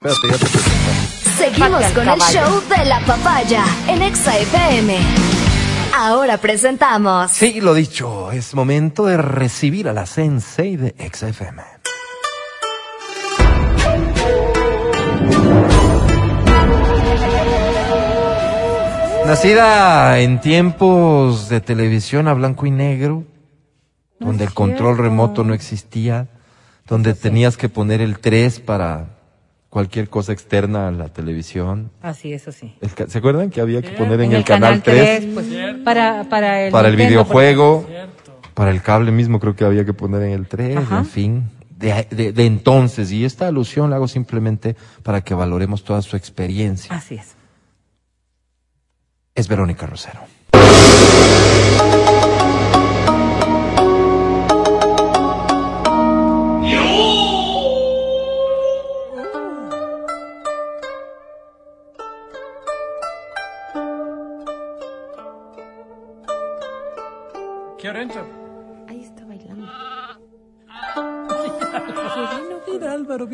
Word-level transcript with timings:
Espérate, 0.00 0.28
ya 0.28 0.38
te 0.38 0.52
presento. 0.52 1.38
Seguimos 1.38 1.84
con 1.92 2.08
el 2.08 2.20
show 2.20 2.62
de 2.68 2.84
la 2.84 3.00
papaya 3.00 3.64
en 3.88 4.00
Exa 4.02 4.38
FM. 4.38 4.96
Ahora 5.92 6.38
presentamos. 6.38 7.32
Sí, 7.32 7.60
lo 7.60 7.74
dicho, 7.74 8.30
es 8.30 8.54
momento 8.54 9.06
de 9.06 9.16
recibir 9.16 9.88
a 9.88 9.92
la 9.92 10.06
Sensei 10.06 10.76
de 10.76 10.94
XFM. 11.12 11.64
Nacida 19.26 20.20
en 20.20 20.40
tiempos 20.40 21.48
de 21.48 21.60
televisión 21.60 22.28
a 22.28 22.34
blanco 22.34 22.66
y 22.66 22.70
negro, 22.70 23.24
donde 24.20 24.44
el 24.44 24.54
control 24.54 24.96
remoto 24.96 25.42
no 25.42 25.54
existía, 25.54 26.28
donde 26.86 27.14
tenías 27.14 27.56
que 27.56 27.68
poner 27.68 28.00
el 28.00 28.20
3 28.20 28.60
para 28.60 29.17
cualquier 29.70 30.08
cosa 30.08 30.32
externa 30.32 30.88
a 30.88 30.90
la 30.90 31.08
televisión. 31.08 31.90
Así, 32.02 32.32
eso 32.32 32.52
sí. 32.52 32.74
El 32.80 32.90
¿Se 33.10 33.18
acuerdan 33.18 33.50
que 33.50 33.60
había 33.60 33.82
que 33.82 33.90
poner 33.90 34.20
en, 34.22 34.32
el, 34.32 34.44
canal 34.44 34.82
3? 34.82 35.26
pues, 35.34 35.46
para, 35.84 36.24
para 36.24 36.62
el, 36.64 36.72
para 36.72 36.88
el 36.88 36.96
Nintendo, 36.96 37.24
videojuego, 37.24 37.86
para 38.54 38.70
el 38.70 38.82
cable 38.82 39.10
mismo 39.12 39.38
creo 39.40 39.54
que 39.54 39.64
había 39.64 39.84
que 39.84 39.92
poner 39.92 40.22
en 40.22 40.32
el 40.32 40.46
3, 40.46 40.76
Ajá. 40.78 40.98
en 40.98 41.06
fin. 41.06 41.50
De, 41.76 42.06
de- 42.10 42.32
de 42.32 42.46
entonces, 42.46 43.12
y 43.12 43.24
esta 43.24 43.46
alusión 43.46 43.90
la 43.90 43.96
hago 43.96 44.08
simplemente 44.08 44.74
para 45.04 45.20
que 45.20 45.34
valoremos 45.34 45.84
toda 45.84 46.02
su 46.02 46.16
experiencia. 46.16 46.94
Así 46.94 47.14
es. 47.14 47.36
Es 49.36 49.46
Verónica 49.46 49.86
Rosero. 49.86 50.20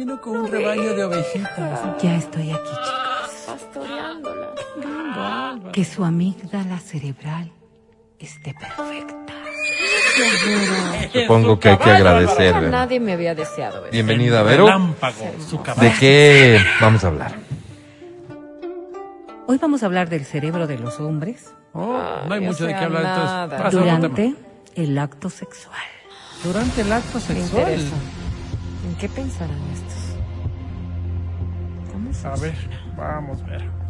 Vino 0.04 0.20
con 0.20 0.36
un 0.36 0.50
rebaño 0.50 0.94
de 0.94 1.04
ovejitas. 1.04 1.80
Ya 2.02 2.16
estoy 2.16 2.50
aquí, 2.50 2.68
chicos. 2.68 3.44
Pastoreándola. 3.46 4.52
Que 5.72 5.84
su 5.84 6.04
amígdala 6.04 6.78
cerebral 6.78 7.50
esté 8.18 8.54
perfecta. 8.54 9.32
Supongo 11.12 11.58
que 11.58 11.70
hay 11.70 11.78
que 11.78 11.90
agradecer. 11.90 12.54
Nadie 12.70 13.00
me 13.00 13.14
había 13.14 13.34
deseado 13.34 13.78
eso. 13.84 13.92
Bienvenida, 13.92 14.42
Vero. 14.42 14.66
¿De 15.80 15.92
qué 15.98 16.60
vamos 16.80 17.02
a 17.02 17.06
hablar? 17.08 17.32
Hoy 19.46 19.58
vamos 19.58 19.82
a 19.82 19.86
hablar 19.86 20.10
del 20.10 20.24
cerebro 20.24 20.66
de 20.66 20.78
los 20.78 21.00
hombres 21.00 21.52
Oh, 21.76 21.98
no 22.28 22.34
hay 22.34 22.40
Ay, 22.40 22.46
mucho 22.46 22.66
de 22.66 22.74
qué 22.74 22.84
hablar 22.84 23.50
entonces. 23.50 23.72
Durante 23.72 24.34
el 24.76 24.96
acto 24.96 25.28
sexual. 25.28 25.82
Durante 26.44 26.82
el 26.82 26.92
acto 26.92 27.18
sexual. 27.18 27.78
¿En 28.84 28.94
qué 28.96 29.08
pensarán 29.08 29.58
estos? 29.72 30.16
¿Cómo 31.92 32.10
A 32.24 32.36
ver, 32.36 32.54
vamos 32.96 33.42
a 33.42 33.46
ver. 33.46 33.84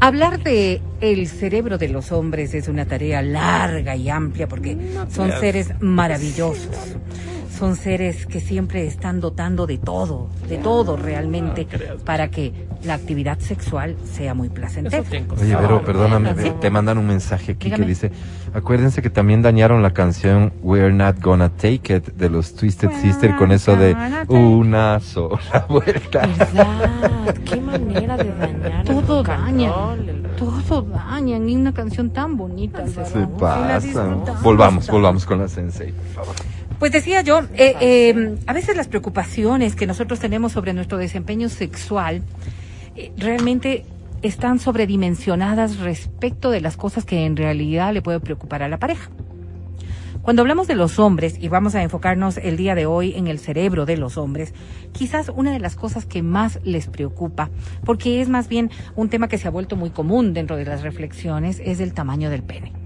Hablar 0.00 0.42
de 0.42 0.82
el 1.00 1.26
cerebro 1.26 1.78
de 1.78 1.88
los 1.88 2.12
hombres 2.12 2.54
es 2.54 2.68
una 2.68 2.84
tarea 2.84 3.22
larga 3.22 3.96
y 3.96 4.10
amplia 4.10 4.46
porque 4.46 4.76
son 5.10 5.32
seres 5.32 5.72
maravillosos. 5.80 6.96
Son 7.58 7.74
seres 7.74 8.26
que 8.26 8.40
siempre 8.40 8.86
están 8.86 9.20
dotando 9.20 9.66
de 9.66 9.78
todo, 9.78 10.28
de 10.48 10.58
todo 10.58 10.96
realmente, 10.96 11.66
creas. 11.66 12.02
para 12.02 12.28
que 12.28 12.52
la 12.84 12.92
actividad 12.94 13.38
sexual 13.38 13.96
sea 14.04 14.34
muy 14.34 14.50
placentera. 14.50 15.02
Oye, 15.40 15.56
Vero, 15.56 15.82
perdóname, 15.82 16.34
¿Sí? 16.36 16.52
Te 16.60 16.68
mandan 16.68 16.98
un 16.98 17.06
mensaje 17.06 17.52
aquí 17.52 17.64
Dígame. 17.66 17.84
que 17.84 17.88
dice, 17.88 18.12
acuérdense 18.52 19.00
que 19.00 19.08
también 19.08 19.40
dañaron 19.40 19.82
la 19.82 19.92
canción 19.94 20.52
We're 20.62 20.92
Not 20.92 21.20
Gonna 21.22 21.48
Take 21.48 21.96
It 21.96 22.06
de 22.14 22.28
los 22.28 22.54
Twisted 22.54 22.90
Sister 23.00 23.34
con 23.36 23.50
eso 23.52 23.74
de 23.74 23.96
una 24.28 25.00
sola 25.00 25.64
vuelta. 25.68 26.26
¿Verdad? 26.26 27.34
¿Qué 27.44 27.56
manera 27.60 28.16
de 28.18 28.34
dañar 28.34 28.84
Todo 28.84 29.22
daña, 29.22 29.72
todo 30.38 30.82
daña, 30.82 31.38
ni 31.38 31.56
una 31.56 31.72
canción 31.72 32.10
tan 32.10 32.36
bonita. 32.36 32.86
Se 32.86 33.00
disfrutamos 33.00 34.42
Volvamos, 34.42 34.88
volvamos 34.90 35.24
con 35.24 35.38
la 35.38 35.48
sensei, 35.48 35.92
por 35.92 36.06
favor. 36.26 36.34
Pues 36.78 36.92
decía 36.92 37.22
yo, 37.22 37.40
eh, 37.54 37.74
eh, 37.80 38.36
a 38.46 38.52
veces 38.52 38.76
las 38.76 38.86
preocupaciones 38.86 39.74
que 39.74 39.86
nosotros 39.86 40.20
tenemos 40.20 40.52
sobre 40.52 40.74
nuestro 40.74 40.98
desempeño 40.98 41.48
sexual 41.48 42.22
eh, 42.94 43.12
realmente 43.16 43.86
están 44.20 44.58
sobredimensionadas 44.58 45.78
respecto 45.78 46.50
de 46.50 46.60
las 46.60 46.76
cosas 46.76 47.06
que 47.06 47.24
en 47.24 47.36
realidad 47.36 47.94
le 47.94 48.02
puede 48.02 48.20
preocupar 48.20 48.62
a 48.62 48.68
la 48.68 48.78
pareja. 48.78 49.10
Cuando 50.20 50.42
hablamos 50.42 50.66
de 50.66 50.74
los 50.74 50.98
hombres, 50.98 51.36
y 51.40 51.48
vamos 51.48 51.74
a 51.76 51.82
enfocarnos 51.82 52.36
el 52.36 52.58
día 52.58 52.74
de 52.74 52.84
hoy 52.84 53.14
en 53.14 53.26
el 53.26 53.38
cerebro 53.38 53.86
de 53.86 53.96
los 53.96 54.18
hombres, 54.18 54.52
quizás 54.92 55.30
una 55.34 55.52
de 55.52 55.60
las 55.60 55.76
cosas 55.76 56.04
que 56.04 56.22
más 56.22 56.58
les 56.62 56.88
preocupa, 56.88 57.48
porque 57.84 58.20
es 58.20 58.28
más 58.28 58.48
bien 58.48 58.70
un 58.96 59.08
tema 59.08 59.28
que 59.28 59.38
se 59.38 59.48
ha 59.48 59.50
vuelto 59.50 59.76
muy 59.76 59.90
común 59.90 60.34
dentro 60.34 60.56
de 60.56 60.64
las 60.66 60.82
reflexiones, 60.82 61.62
es 61.64 61.80
el 61.80 61.94
tamaño 61.94 62.28
del 62.28 62.42
pene. 62.42 62.85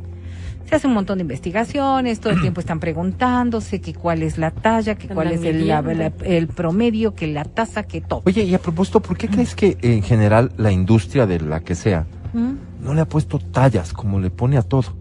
Se 0.70 0.76
hace 0.76 0.86
un 0.86 0.94
montón 0.94 1.18
de 1.18 1.22
investigaciones, 1.22 2.20
todo 2.20 2.32
el 2.32 2.40
tiempo 2.40 2.60
están 2.60 2.78
preguntándose 2.78 3.80
que 3.80 3.92
cuál 3.92 4.22
es 4.22 4.38
la 4.38 4.52
talla, 4.52 4.94
que 4.94 5.08
cuál 5.08 5.32
es 5.32 5.42
el, 5.42 5.66
la- 5.66 5.82
midiendo. 5.82 6.12
la- 6.20 6.26
el 6.36 6.46
promedio, 6.46 7.12
que 7.14 7.26
la 7.26 7.44
tasa, 7.44 7.82
que 7.82 8.00
todo. 8.00 8.22
Oye, 8.24 8.44
y 8.44 8.54
a 8.54 8.58
propósito, 8.60 9.00
¿por 9.02 9.16
qué 9.18 9.26
crees 9.28 9.54
que 9.56 9.76
en 9.82 10.02
general 10.02 10.52
la 10.56 10.70
industria 10.70 11.26
de 11.26 11.40
la 11.40 11.58
que 11.60 11.74
sea 11.74 12.06
¿Mm? 12.32 12.84
no 12.84 12.94
le 12.94 13.00
ha 13.00 13.04
puesto 13.08 13.38
tallas 13.40 13.92
como 13.92 14.20
le 14.20 14.30
pone 14.30 14.56
a 14.58 14.62
todo 14.62 14.94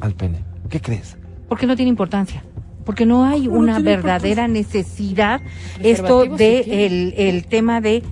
al 0.00 0.14
pene? 0.14 0.44
¿Qué 0.70 0.80
crees? 0.80 1.16
Porque 1.48 1.66
no 1.66 1.74
tiene 1.74 1.88
importancia. 1.90 2.44
Porque 2.84 3.04
no 3.04 3.24
hay 3.24 3.46
¿Cómo 3.46 3.56
no 3.56 3.62
una 3.64 3.80
verdadera 3.80 4.46
necesidad 4.46 5.40
esto 5.82 6.22
sí 6.22 6.28
de 6.36 6.86
el, 6.86 7.14
el 7.16 7.46
tema 7.46 7.80
de 7.80 8.04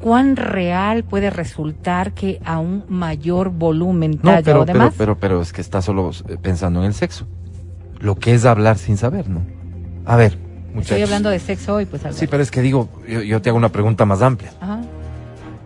cuán 0.00 0.36
real 0.36 1.04
puede 1.04 1.30
resultar 1.30 2.12
que 2.12 2.40
a 2.44 2.58
un 2.58 2.84
mayor 2.88 3.50
volumen 3.50 4.20
No, 4.22 4.32
pero, 4.44 4.62
o 4.62 4.64
pero, 4.64 4.64
demás. 4.64 4.94
pero, 4.96 5.18
pero 5.18 5.42
es 5.42 5.52
que 5.52 5.60
está 5.60 5.82
solo 5.82 6.10
eh, 6.28 6.36
pensando 6.40 6.80
en 6.80 6.86
el 6.86 6.94
sexo. 6.94 7.26
Lo 7.98 8.16
que 8.16 8.34
es 8.34 8.44
hablar 8.44 8.78
sin 8.78 8.96
saber, 8.96 9.28
¿no? 9.28 9.40
A 10.04 10.16
ver, 10.16 10.38
muchachos. 10.68 10.92
Estoy 10.92 11.02
hablando 11.02 11.30
de 11.30 11.38
sexo 11.38 11.74
hoy, 11.74 11.86
pues 11.86 12.02
Álvaro. 12.02 12.18
Sí, 12.18 12.26
pero 12.26 12.42
es 12.42 12.50
que 12.50 12.60
digo, 12.60 12.88
yo, 13.08 13.22
yo 13.22 13.40
te 13.40 13.48
hago 13.48 13.58
una 13.58 13.70
pregunta 13.70 14.04
más 14.04 14.22
amplia. 14.22 14.52
Ajá. 14.60 14.80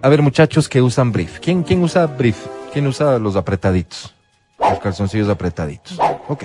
A 0.02 0.08
ver, 0.08 0.22
muchachos 0.22 0.68
que 0.68 0.80
usan 0.80 1.12
brief. 1.12 1.40
¿Quién, 1.40 1.62
quién 1.62 1.82
usa 1.82 2.06
brief? 2.06 2.46
¿Quién 2.72 2.86
usa 2.86 3.18
los 3.18 3.36
apretaditos? 3.36 4.14
Los 4.58 4.78
calzoncillos 4.78 5.28
apretaditos. 5.28 5.98
Ok. 6.28 6.44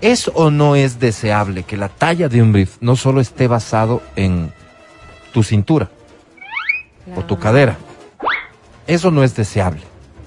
¿Es 0.00 0.30
o 0.32 0.50
no 0.50 0.76
es 0.76 0.98
deseable 0.98 1.64
que 1.64 1.76
la 1.76 1.88
talla 1.88 2.28
de 2.28 2.40
un 2.40 2.52
brief 2.52 2.78
no 2.80 2.96
solo 2.96 3.20
esté 3.20 3.48
basado 3.48 4.00
en 4.16 4.50
tu 5.32 5.42
cintura 5.42 5.90
o 7.16 7.22
tu 7.22 7.38
cadera? 7.38 7.76
Eso 8.86 9.10
no 9.10 9.22
es 9.22 9.34
deseable. 9.36 9.82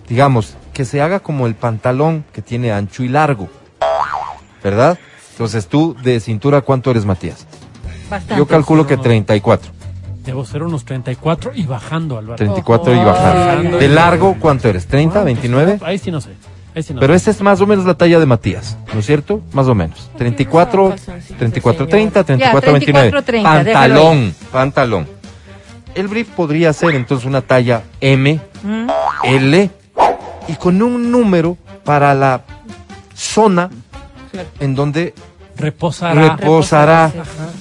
Digamos, 0.07 0.55
que 0.73 0.85
se 0.85 1.01
haga 1.01 1.19
como 1.19 1.47
el 1.47 1.55
pantalón 1.55 2.25
que 2.33 2.41
tiene 2.41 2.71
ancho 2.71 3.03
y 3.03 3.09
largo. 3.09 3.49
¿Verdad? 4.63 4.97
Entonces 5.31 5.67
tú 5.67 5.95
de 6.03 6.19
cintura, 6.19 6.61
¿cuánto 6.61 6.91
eres, 6.91 7.05
Matías? 7.05 7.45
Bastante. 8.09 8.37
Yo 8.37 8.47
calculo 8.47 8.85
que 8.87 8.97
34. 8.97 9.71
Debo 10.25 10.45
ser 10.45 10.63
unos 10.63 10.85
34 10.85 11.51
y 11.55 11.65
bajando, 11.65 12.17
Álvaro. 12.17 12.37
34 12.37 12.93
y 12.93 12.97
Ojo. 12.97 13.05
bajando. 13.05 13.77
¿De 13.77 13.87
largo 13.89 14.37
cuánto 14.39 14.69
eres? 14.69 14.89
¿30, 14.89 15.23
29? 15.23 15.79
Ahí 15.83 15.97
sí 15.97 16.11
no 16.11 16.21
sé. 16.21 16.29
Ahí 16.75 16.81
sí 16.81 16.93
no 16.93 17.01
Pero 17.01 17.13
sé. 17.13 17.17
esa 17.17 17.31
es 17.31 17.41
más 17.41 17.59
o 17.59 17.67
menos 17.67 17.85
la 17.85 17.95
talla 17.95 18.19
de 18.19 18.25
Matías, 18.25 18.77
¿no 18.93 19.01
es 19.01 19.05
cierto? 19.05 19.41
Más 19.51 19.67
o 19.67 19.75
menos. 19.75 20.09
34, 20.17 20.89
calzoncitos, 20.89 21.37
34, 21.37 21.85
señor. 21.85 21.89
30, 21.89 22.23
34, 22.23 22.71
34, 22.71 22.71
29. 22.71 23.21
30, 23.23 23.63
déjalo 23.63 23.95
Pantalón, 23.95 24.35
pantalón. 24.51 25.07
El 25.95 26.07
brief 26.07 26.29
podría 26.29 26.73
ser 26.73 26.95
entonces 26.95 27.25
una 27.25 27.41
talla 27.41 27.83
M, 28.01 28.39
¿Mm? 28.63 28.87
L 29.23 29.69
y 30.47 30.53
con 30.55 30.81
un 30.81 31.11
número 31.11 31.57
para 31.83 32.13
la 32.13 32.41
zona 33.13 33.69
en 34.59 34.75
donde 34.75 35.13
Reposará. 35.55 37.11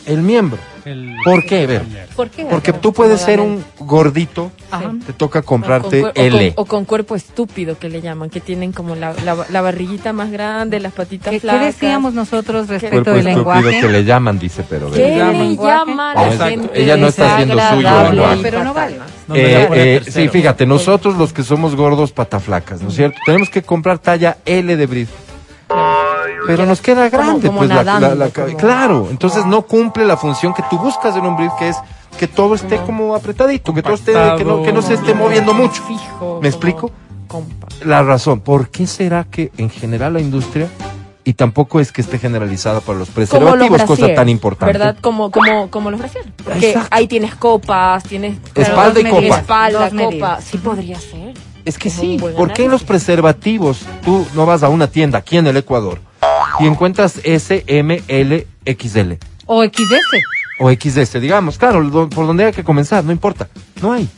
el 0.06 0.23
miembro. 0.23 0.58
El- 0.84 1.14
¿Por 1.25 1.46
qué, 1.46 1.67
Vero? 1.67 1.84
¿Por 2.17 2.29
qué? 2.29 2.44
Porque 2.44 2.73
tú 2.73 2.93
puedes 2.93 3.20
ser 3.20 3.38
un 3.38 3.64
gordito, 3.79 4.50
Ajá. 4.70 4.93
te 5.06 5.12
toca 5.12 5.38
O 5.38 5.43
con, 5.44 5.61
comprarte 5.61 6.02
cuer- 6.02 6.11
o 6.11 6.12
con- 6.14 6.25
L. 6.25 6.52
o 6.56 6.64
con 6.64 6.84
cuerpo 6.84 7.14
estúpido 7.14 7.79
que 7.79 7.88
le 7.88 8.00
llaman, 8.00 8.31
que 8.31 8.40
tienen 8.40 8.73
como 8.73 8.96
la, 8.96 9.14
la, 9.25 9.46
la 9.49 9.61
barriguita 9.61 10.12
más 10.12 10.32
grande, 10.32 10.81
las 10.81 10.93
patitas 10.93 11.31
¿Qué, 11.31 11.37
qué 11.37 11.40
flacas. 11.40 11.67
decíamos 11.67 12.14
nosotros 12.14 12.67
respecto 12.67 12.96
Cuerpo 12.96 13.11
del 13.12 13.29
estúpido 13.29 13.55
lenguaje? 13.61 13.81
que 13.81 13.88
le 13.88 14.05
llaman, 14.05 14.38
dice, 14.40 14.64
pero 14.69 14.90
¿Qué 14.90 14.99
le 15.17 15.32
lenguaje? 15.32 15.73
llama 15.90 16.11
a 16.11 16.14
No, 16.14 16.20
la 16.20 16.26
exacto. 16.32 16.50
gente 16.50 16.82
Ella 16.82 16.96
no 16.96 17.06
está 17.06 17.35
haciendo 17.35 17.55
suyo 17.61 18.02
lenguaje. 18.11 18.38
Pero 18.43 18.64
no 18.64 18.75
vale. 18.75 18.96
Eh, 19.35 19.69
eh, 19.73 20.11
sí, 20.11 20.28
fíjate, 20.28 20.67
nosotros 20.67 21.17
los 21.17 21.32
que 21.32 21.44
somos 21.44 21.76
gordos 21.76 22.11
pataflacas, 22.12 22.82
¿no 22.82 22.88
es 22.88 22.96
cierto? 22.96 23.19
Tenemos 23.25 23.49
que 23.50 23.62
comprar 23.62 23.99
talla 24.00 24.38
L 24.44 24.76
de 24.76 24.87
brief. 24.87 25.11
Pero 26.46 26.66
nos 26.66 26.80
queda 26.80 27.08
grande, 27.08 27.46
como 27.48 27.58
pues 27.60 27.70
la- 27.70 27.82
la- 27.84 28.30
como- 28.30 28.56
claro, 28.56 29.08
entonces 29.10 29.46
no 29.46 29.62
cumple 29.62 30.04
la 30.06 30.16
función 30.16 30.52
que 30.54 30.62
tú 30.70 30.78
buscas 30.78 31.16
en 31.16 31.24
un 31.26 31.36
brief, 31.36 31.52
que 31.58 31.69
es 31.70 31.76
que 32.19 32.26
todo 32.28 32.54
esté 32.54 32.76
como 32.78 33.14
apretadito, 33.14 33.72
que 33.72 33.82
todo 33.82 33.94
esté, 33.94 34.12
que 34.36 34.44
no, 34.44 34.62
que 34.62 34.72
no 34.72 34.82
se 34.82 34.94
esté 34.94 35.14
moviendo 35.14 35.54
mucho. 35.54 35.82
Fijo. 35.84 36.38
¿Me 36.42 36.48
explico? 36.48 36.90
La 37.84 38.02
razón, 38.02 38.40
¿por 38.40 38.69
qué 38.69 38.86
será 38.86 39.24
que 39.24 39.50
en 39.56 39.70
general 39.70 40.12
la 40.12 40.20
industria 40.20 40.69
y 41.24 41.32
tampoco 41.34 41.80
es 41.80 41.90
que 41.92 42.02
esté 42.02 42.19
generalizada 42.19 42.80
para 42.80 42.98
los 42.98 43.08
preservativos, 43.08 43.82
cosa 43.84 44.14
tan 44.14 44.28
importante? 44.28 44.76
¿Verdad? 44.76 44.96
Como, 45.00 45.30
como, 45.30 45.70
como 45.70 45.90
los 45.90 45.98
brasier. 46.00 46.25
Porque 46.44 46.68
Exacto. 46.70 46.88
ahí 46.90 47.06
tienes 47.08 47.34
copas, 47.36 48.02
tienes... 48.04 48.36
Espalda 48.54 49.00
y 49.00 49.04
copa. 49.04 49.22
Espalda, 49.38 49.78
dos 49.80 49.88
copa. 49.90 50.02
medidas. 50.10 50.44
Sí 50.44 50.58
podría 50.58 50.98
ser. 51.00 51.32
Es 51.64 51.78
que 51.78 51.88
Es 51.88 51.94
sí, 51.94 52.18
¿por 52.36 52.52
qué 52.52 52.64
en 52.66 52.70
los 52.72 52.82
preservativos 52.82 53.80
tú 54.04 54.26
no 54.34 54.44
vas 54.46 54.62
a 54.62 54.68
una 54.68 54.88
tienda 54.88 55.18
aquí 55.18 55.38
en 55.38 55.46
el 55.46 55.56
Ecuador 55.56 55.98
y 56.60 56.66
encuentras 56.66 57.20
S, 57.25 57.64
M, 57.66 58.02
L, 58.08 58.46
XL 58.66 59.12
O 59.46 59.64
XS. 59.64 60.22
o 60.60 60.70
XS, 60.70 61.20
digamos? 61.20 61.58
Claro, 61.58 61.82
do- 61.88 62.08
por 62.08 62.26
donde 62.26 62.44
hay 62.44 62.52
que 62.52 62.64
comenzar, 62.64 63.04
no 63.04 63.12
importa. 63.12 63.49
No 63.81 63.93
hay. 63.93 64.08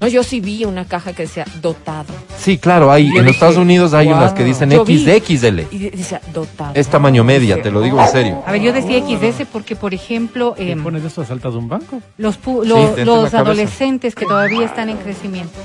No, 0.00 0.08
yo 0.08 0.24
sí 0.24 0.40
vi 0.40 0.64
una 0.64 0.84
caja 0.84 1.12
que 1.12 1.22
decía 1.22 1.44
dotado. 1.60 2.12
Sí, 2.36 2.58
claro, 2.58 2.90
hay. 2.90 3.08
Yo 3.12 3.20
En 3.20 3.26
los 3.26 3.34
Estados 3.34 3.56
Unidos 3.56 3.94
hay 3.94 4.08
wow. 4.08 4.16
unas 4.16 4.32
que 4.32 4.42
dicen 4.42 4.68
Yo 4.70 4.84
vi. 4.84 4.98
XXL. 4.98 5.60
Y 5.70 5.78
de- 5.78 5.90
decía 5.92 6.20
dotado. 6.34 6.72
Es 6.74 6.88
tamaño 6.88 7.22
media, 7.22 7.62
te 7.62 7.70
lo 7.70 7.80
digo 7.80 8.00
en 8.02 8.08
serio. 8.08 8.42
A 8.44 8.50
ver, 8.50 8.60
yo 8.62 8.72
decía 8.72 8.98
XS 8.98 9.46
porque, 9.52 9.76
por 9.76 9.94
ejemplo, 9.94 10.54
¿Qué 10.56 10.72
em, 10.72 10.82
pones 10.82 11.04
eso? 11.04 11.24
¿Saltas 11.24 11.52
de 11.52 11.58
un 11.60 11.68
banco? 11.68 12.00
los, 12.18 12.36
pu- 12.42 12.64
Sí, 12.96 13.04
los 13.04 13.32
adolescentes 13.32 14.16
que 14.16 14.26
todavía 14.26 14.66
están 14.66 14.88
en 14.88 14.96
crecimiento. 14.96 15.56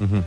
Ujú. 0.00 0.22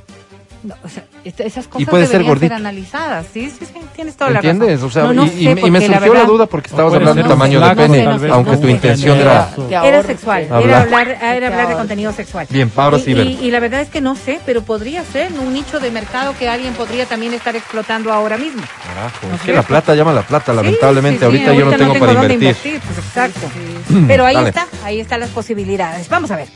No, 0.64 0.76
o 0.82 0.88
sea, 0.88 1.04
esas 1.26 1.68
cosas 1.68 1.90
puede 1.90 2.06
ser 2.06 2.20
deberían 2.20 2.40
ser, 2.40 2.50
gordito. 2.50 2.56
analizadas. 2.56 3.26
Sí, 3.34 3.50
sí, 3.50 3.66
sí, 3.66 3.74
tienes 3.96 4.16
toda 4.16 4.30
la 4.32 4.40
razón. 4.40 4.52
¿Entiendes? 4.52 4.82
O 4.82 4.90
sea, 4.90 5.04
No, 5.04 5.14
no 5.14 5.26
y, 5.26 5.30
sé, 5.30 5.36
y- 5.42 5.48
y 5.50 5.72
me 5.72 5.80
surgió 5.82 5.90
la, 6.00 6.00
verdad- 6.00 6.26
duda 6.26 6.46
porque 6.46 6.70
estabas 6.70 6.94
hablando 6.94 7.16
del 7.22 7.28
tamaño 7.28 7.60
de 7.60 7.76
pene, 7.76 8.06
aunque 8.32 8.56
tu 8.58 8.68
intención 8.70 9.18
era... 9.20 9.50
Era 9.84 10.04
sexual. 10.04 10.44
Hablar. 10.50 10.64
era 10.64 10.82
hablar, 10.82 11.08
era 11.36 11.48
hablar 11.48 11.68
de 11.68 11.74
contenido 11.76 12.14
sexual. 12.14 12.48
Bien, 12.50 12.72
ahora 12.78 12.98
Y- 12.98 13.02
sí, 13.02 13.12
y, 13.12 13.46
y 13.48 13.52
la 13.52 13.60
verdad 13.60 13.82
es 13.82 13.90
que 13.90 14.00
no 14.00 14.16
sé, 14.16 14.40
pero 14.46 14.62
podría 14.62 15.04
ser 15.04 15.34
un 15.34 15.54
nicho 15.54 15.80
de 15.82 15.92
mercado 15.92 16.34
que 16.40 16.48
alguien 16.48 16.74
podría 16.76 17.06
también 17.06 17.34
estar 17.34 17.56
explotando 17.58 18.14
ahora 18.14 18.38
mismo. 18.38 18.62
Carajo, 18.88 19.28
¿No 19.28 19.36
es 19.36 19.42
que 19.42 19.52
la 19.54 19.64
plata 19.64 19.94
llama 19.96 20.14
la 20.14 20.22
plata, 20.22 20.54
lamentablemente. 20.54 21.26
ahorita, 21.26 21.54
yo 21.54 21.66
no 21.66 21.76
tengo, 21.78 21.94
para 22.00 22.14
invertir. 22.34 22.56
pues, 22.80 22.98
exacto. 23.00 23.42
Pero 24.08 24.26
ahí 24.26 24.38
está, 24.46 24.68
ahí 24.86 25.00
están 25.02 25.20
las 25.20 25.30
posibilidades. 25.32 26.08
Vamos 26.08 26.32
a 26.32 26.38
ver. 26.38 26.48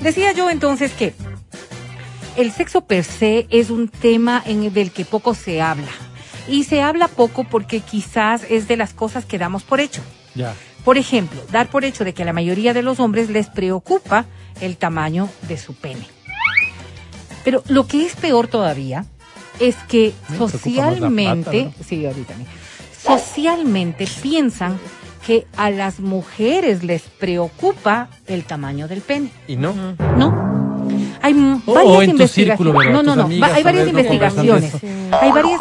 Decía 0.00 0.32
yo 0.32 0.48
entonces 0.48 0.92
que 0.92 1.14
el 2.40 2.52
sexo 2.52 2.82
per 2.82 3.04
se 3.04 3.46
es 3.50 3.70
un 3.70 3.88
tema 3.88 4.42
en 4.44 4.64
el 4.64 4.72
del 4.72 4.90
que 4.90 5.04
poco 5.04 5.34
se 5.34 5.60
habla. 5.60 5.90
Y 6.48 6.64
se 6.64 6.82
habla 6.82 7.08
poco 7.08 7.44
porque 7.44 7.80
quizás 7.80 8.44
es 8.48 8.66
de 8.66 8.76
las 8.76 8.92
cosas 8.92 9.24
que 9.24 9.38
damos 9.38 9.62
por 9.62 9.80
hecho. 9.80 10.02
Ya. 10.34 10.54
Por 10.84 10.96
ejemplo, 10.98 11.40
dar 11.52 11.68
por 11.68 11.84
hecho 11.84 12.04
de 12.04 12.14
que 12.14 12.22
a 12.22 12.26
la 12.26 12.32
mayoría 12.32 12.72
de 12.72 12.82
los 12.82 12.98
hombres 13.00 13.30
les 13.30 13.48
preocupa 13.48 14.24
el 14.60 14.76
tamaño 14.76 15.28
de 15.48 15.58
su 15.58 15.74
pene. 15.74 16.06
Pero 17.44 17.62
lo 17.68 17.86
que 17.86 18.04
es 18.04 18.16
peor 18.16 18.48
todavía 18.48 19.04
es 19.60 19.76
que 19.88 20.14
Me 20.28 20.38
socialmente, 20.38 21.62
plata, 21.64 21.84
sí, 21.86 22.06
ahorita, 22.06 22.34
¿no? 22.36 22.44
socialmente 23.02 24.06
piensan 24.22 24.78
que 25.26 25.46
a 25.56 25.70
las 25.70 26.00
mujeres 26.00 26.82
les 26.82 27.02
preocupa 27.02 28.08
el 28.26 28.44
tamaño 28.44 28.88
del 28.88 29.02
pene. 29.02 29.30
¿Y 29.46 29.56
no? 29.56 29.74
No. 30.16 30.49
Hay 31.22 31.34
O- 31.66 31.74
varias 31.74 31.96
o 31.96 32.02
en 32.02 32.10
investigaciones. 32.10 32.74
Vero, 32.78 32.92
No, 32.92 33.02
no, 33.02 33.08
tus 33.12 33.16
no. 33.16 33.22
amigas, 33.24 33.50
Va- 33.50 33.54
hay 33.56 33.62
varias 33.62 33.88
investigaciones. 33.88 34.74
Hay 35.20 35.32
varias 35.32 35.60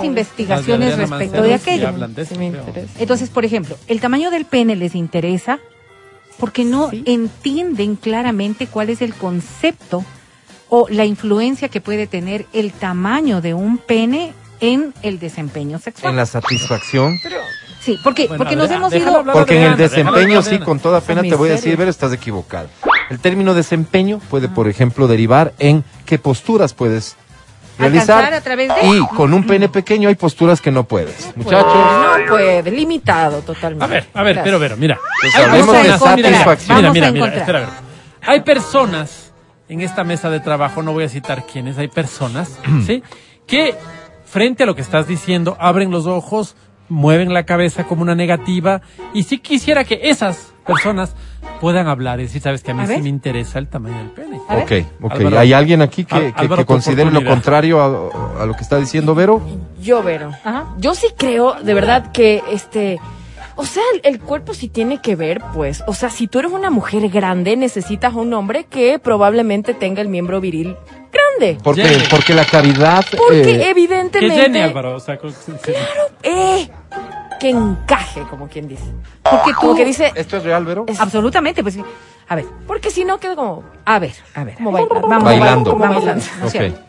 respecto 0.97 1.41
de 1.41 1.53
aquello. 1.53 1.91
de 1.91 2.21
eso. 2.21 2.35
Entonces, 3.00 3.29
por 3.29 3.45
ejemplo, 3.45 3.75
el 3.88 4.00
tamaño 4.00 4.31
del 4.31 4.45
pene 4.45 4.75
les 4.75 4.95
interesa 4.95 5.59
porque 6.39 6.63
no 6.63 6.89
Sí. 6.89 7.03
entienden 7.06 7.95
claramente 7.95 8.67
cuál 8.67 8.89
es 8.89 9.01
el 9.01 9.13
concepto 9.13 10.06
o 10.69 10.88
la 10.89 11.06
influencia 11.06 11.67
que 11.67 11.81
puede 11.81 12.07
tener 12.07 12.45
el 12.53 12.71
tamaño 12.71 13.41
de 13.41 13.53
un 13.53 13.77
pene 13.79 14.33
en 14.62 14.94
el 15.01 15.19
desempeño 15.19 15.79
sexual. 15.79 16.12
En 16.12 16.17
la 16.17 16.25
satisfacción. 16.25 17.17
Sí, 17.81 17.97
porque, 18.03 18.27
Bueno, 18.27 18.38
porque 18.39 18.55
nos 18.57 18.69
hemos 18.69 18.94
ido... 18.94 19.23
Porque 19.31 19.55
en 19.57 19.71
el 19.71 19.77
desempeño, 19.77 20.41
sí, 20.41 20.59
con 20.59 20.79
toda 20.79 21.00
pena 21.01 21.21
te 21.21 21.33
voy 21.35 21.50
a 21.50 21.53
decir. 21.53 21.75
Vero, 21.77 21.89
estás 21.89 22.12
equivocado. 22.13 22.69
El 23.09 23.19
término 23.19 23.53
desempeño 23.53 24.19
puede, 24.29 24.47
por 24.50 24.67
ejemplo, 24.67 25.07
derivar 25.07 25.53
en 25.59 25.83
qué 26.06 26.19
posturas 26.19 26.73
puedes 26.73 27.15
realizar. 27.77 28.17
Alcanzar 28.17 28.33
a 28.35 28.41
través 28.41 28.69
de- 28.75 28.88
Y 28.97 29.07
con 29.15 29.33
un 29.33 29.45
pene 29.47 29.69
pequeño 29.69 30.09
hay 30.09 30.15
posturas 30.15 30.61
que 30.61 30.69
no 30.71 30.83
puedes. 30.83 31.31
Muchachos, 31.35 31.73
No 31.73 32.25
puede, 32.29 32.71
limitado 32.71 33.41
totalmente. 33.41 33.85
A 33.85 33.88
ver, 33.88 34.07
a 34.13 34.23
ver, 34.23 34.41
pero, 34.44 34.59
pero, 34.59 34.77
mira. 34.77 34.97
Pues 35.21 35.35
hablemos 35.35 35.75
de 35.75 35.81
personas- 35.89 36.15
mira, 36.15 36.29
mira, 36.29 36.29
satisfacción. 36.29 36.77
Mira, 36.77 36.88
Vamos 36.89 36.94
mira, 36.94 37.07
a 37.07 37.11
mira, 37.11 37.25
encontrar. 37.25 37.41
espera, 37.41 37.57
a 37.59 37.61
ver. 37.61 38.29
Hay 38.29 38.41
personas 38.41 39.33
en 39.69 39.81
esta 39.81 40.03
mesa 40.03 40.29
de 40.29 40.39
trabajo, 40.39 40.83
no 40.83 40.94
voy 40.94 41.05
a 41.05 41.09
citar 41.09 41.45
quiénes, 41.45 41.77
hay 41.77 41.88
personas, 41.88 42.57
¿sí? 42.85 43.01
Que 43.47 43.75
frente 44.25 44.63
a 44.63 44.65
lo 44.65 44.75
que 44.75 44.81
estás 44.81 45.07
diciendo, 45.07 45.57
abren 45.59 45.89
los 45.89 46.05
ojos, 46.05 46.55
mueven 46.89 47.33
la 47.33 47.45
cabeza 47.45 47.85
como 47.85 48.01
una 48.01 48.13
negativa, 48.15 48.81
y 49.13 49.23
sí 49.23 49.39
quisiera 49.39 49.83
que 49.83 50.00
esas 50.03 50.49
personas 50.74 51.13
puedan 51.60 51.88
hablar 51.88 52.19
y 52.19 52.24
decir, 52.24 52.42
sabes 52.42 52.63
que 52.63 52.71
a 52.71 52.74
mí 52.74 52.83
A 52.83 52.88
sí 52.88 52.94
ver. 52.94 53.04
me 53.04 53.10
interesa 53.10 53.60
el 53.60 53.68
tamaño 53.68 53.98
del 53.98 54.07
pene. 54.12 54.38
Ok, 54.50 54.71
ok. 55.01 55.12
Álvaro. 55.12 55.39
¿Hay 55.39 55.54
alguien 55.54 55.81
aquí 55.81 56.06
que, 56.06 56.16
Al- 56.16 56.33
que- 56.33 56.42
Álvaro, 56.42 56.62
que 56.62 56.66
considere 56.66 57.12
lo 57.12 57.24
contrario 57.25 57.81
a, 57.81 58.44
a 58.44 58.45
lo 58.45 58.54
que 58.56 58.62
está 58.63 58.77
diciendo 58.77 59.13
Vero? 59.16 59.42
Yo, 59.81 60.01
Vero. 60.04 60.31
Ajá. 60.44 60.68
Yo 60.77 60.95
sí 60.95 61.07
creo, 61.18 61.56
de 61.62 61.74
verdad, 61.74 62.12
que 62.12 62.42
este. 62.51 62.98
O 63.56 63.66
sea, 63.66 63.83
el, 63.94 64.01
el 64.13 64.19
cuerpo 64.21 64.54
sí 64.54 64.69
tiene 64.69 65.01
que 65.01 65.18
ver, 65.18 65.42
pues. 65.54 65.83
O 65.86 65.94
sea, 65.94 66.10
si 66.10 66.27
tú 66.27 66.39
eres 66.39 66.51
una 66.54 66.69
mujer 66.69 67.10
grande, 67.10 67.57
necesitas 67.57 68.13
un 68.13 68.33
hombre 68.33 68.63
que 68.63 69.00
probablemente 69.00 69.74
tenga 69.74 70.01
el 70.01 70.07
miembro 70.07 70.39
viril 70.39 70.77
grande. 71.12 71.57
Porque, 71.62 71.83
Jenny. 71.83 72.04
porque 72.10 72.33
la 72.33 72.45
cavidad... 72.45 73.04
Porque 73.18 73.39
eh, 73.42 73.44
Que 73.44 73.69
evidentemente. 73.69 74.36
Jenny, 74.44 74.60
Álvaro, 74.60 74.95
o 74.95 75.00
sea, 75.01 75.18
con- 75.18 75.33
sí. 75.33 75.51
Eh, 76.24 76.69
que 77.39 77.50
encaje, 77.50 78.21
como 78.30 78.47
quien 78.47 78.68
dice. 78.68 78.83
Porque 79.24 79.51
tú... 79.53 79.59
Como 79.62 79.75
que 79.75 79.86
dice. 79.86 80.12
¿Esto 80.15 80.38
es 80.38 80.44
real, 80.44 80.65
Vero? 80.65 80.86
Es- 80.88 81.00
Absolutamente, 81.00 81.63
pues. 81.63 81.77
A 82.27 82.36
ver, 82.36 82.45
Porque 82.68 82.91
si 82.91 83.06
no 83.06 83.19
queda 83.19 83.36
como. 83.36 83.63
a 83.86 83.97
ver, 84.00 84.13
a 84.36 84.44
ver. 84.44 84.56
Como 84.56 84.71
bailar. 84.71 85.01
Vamos, 85.01 85.24
Bailando. 85.24 85.75
Vamos, 85.75 86.06
vamos, 86.06 86.53
Bailando. 86.53 86.80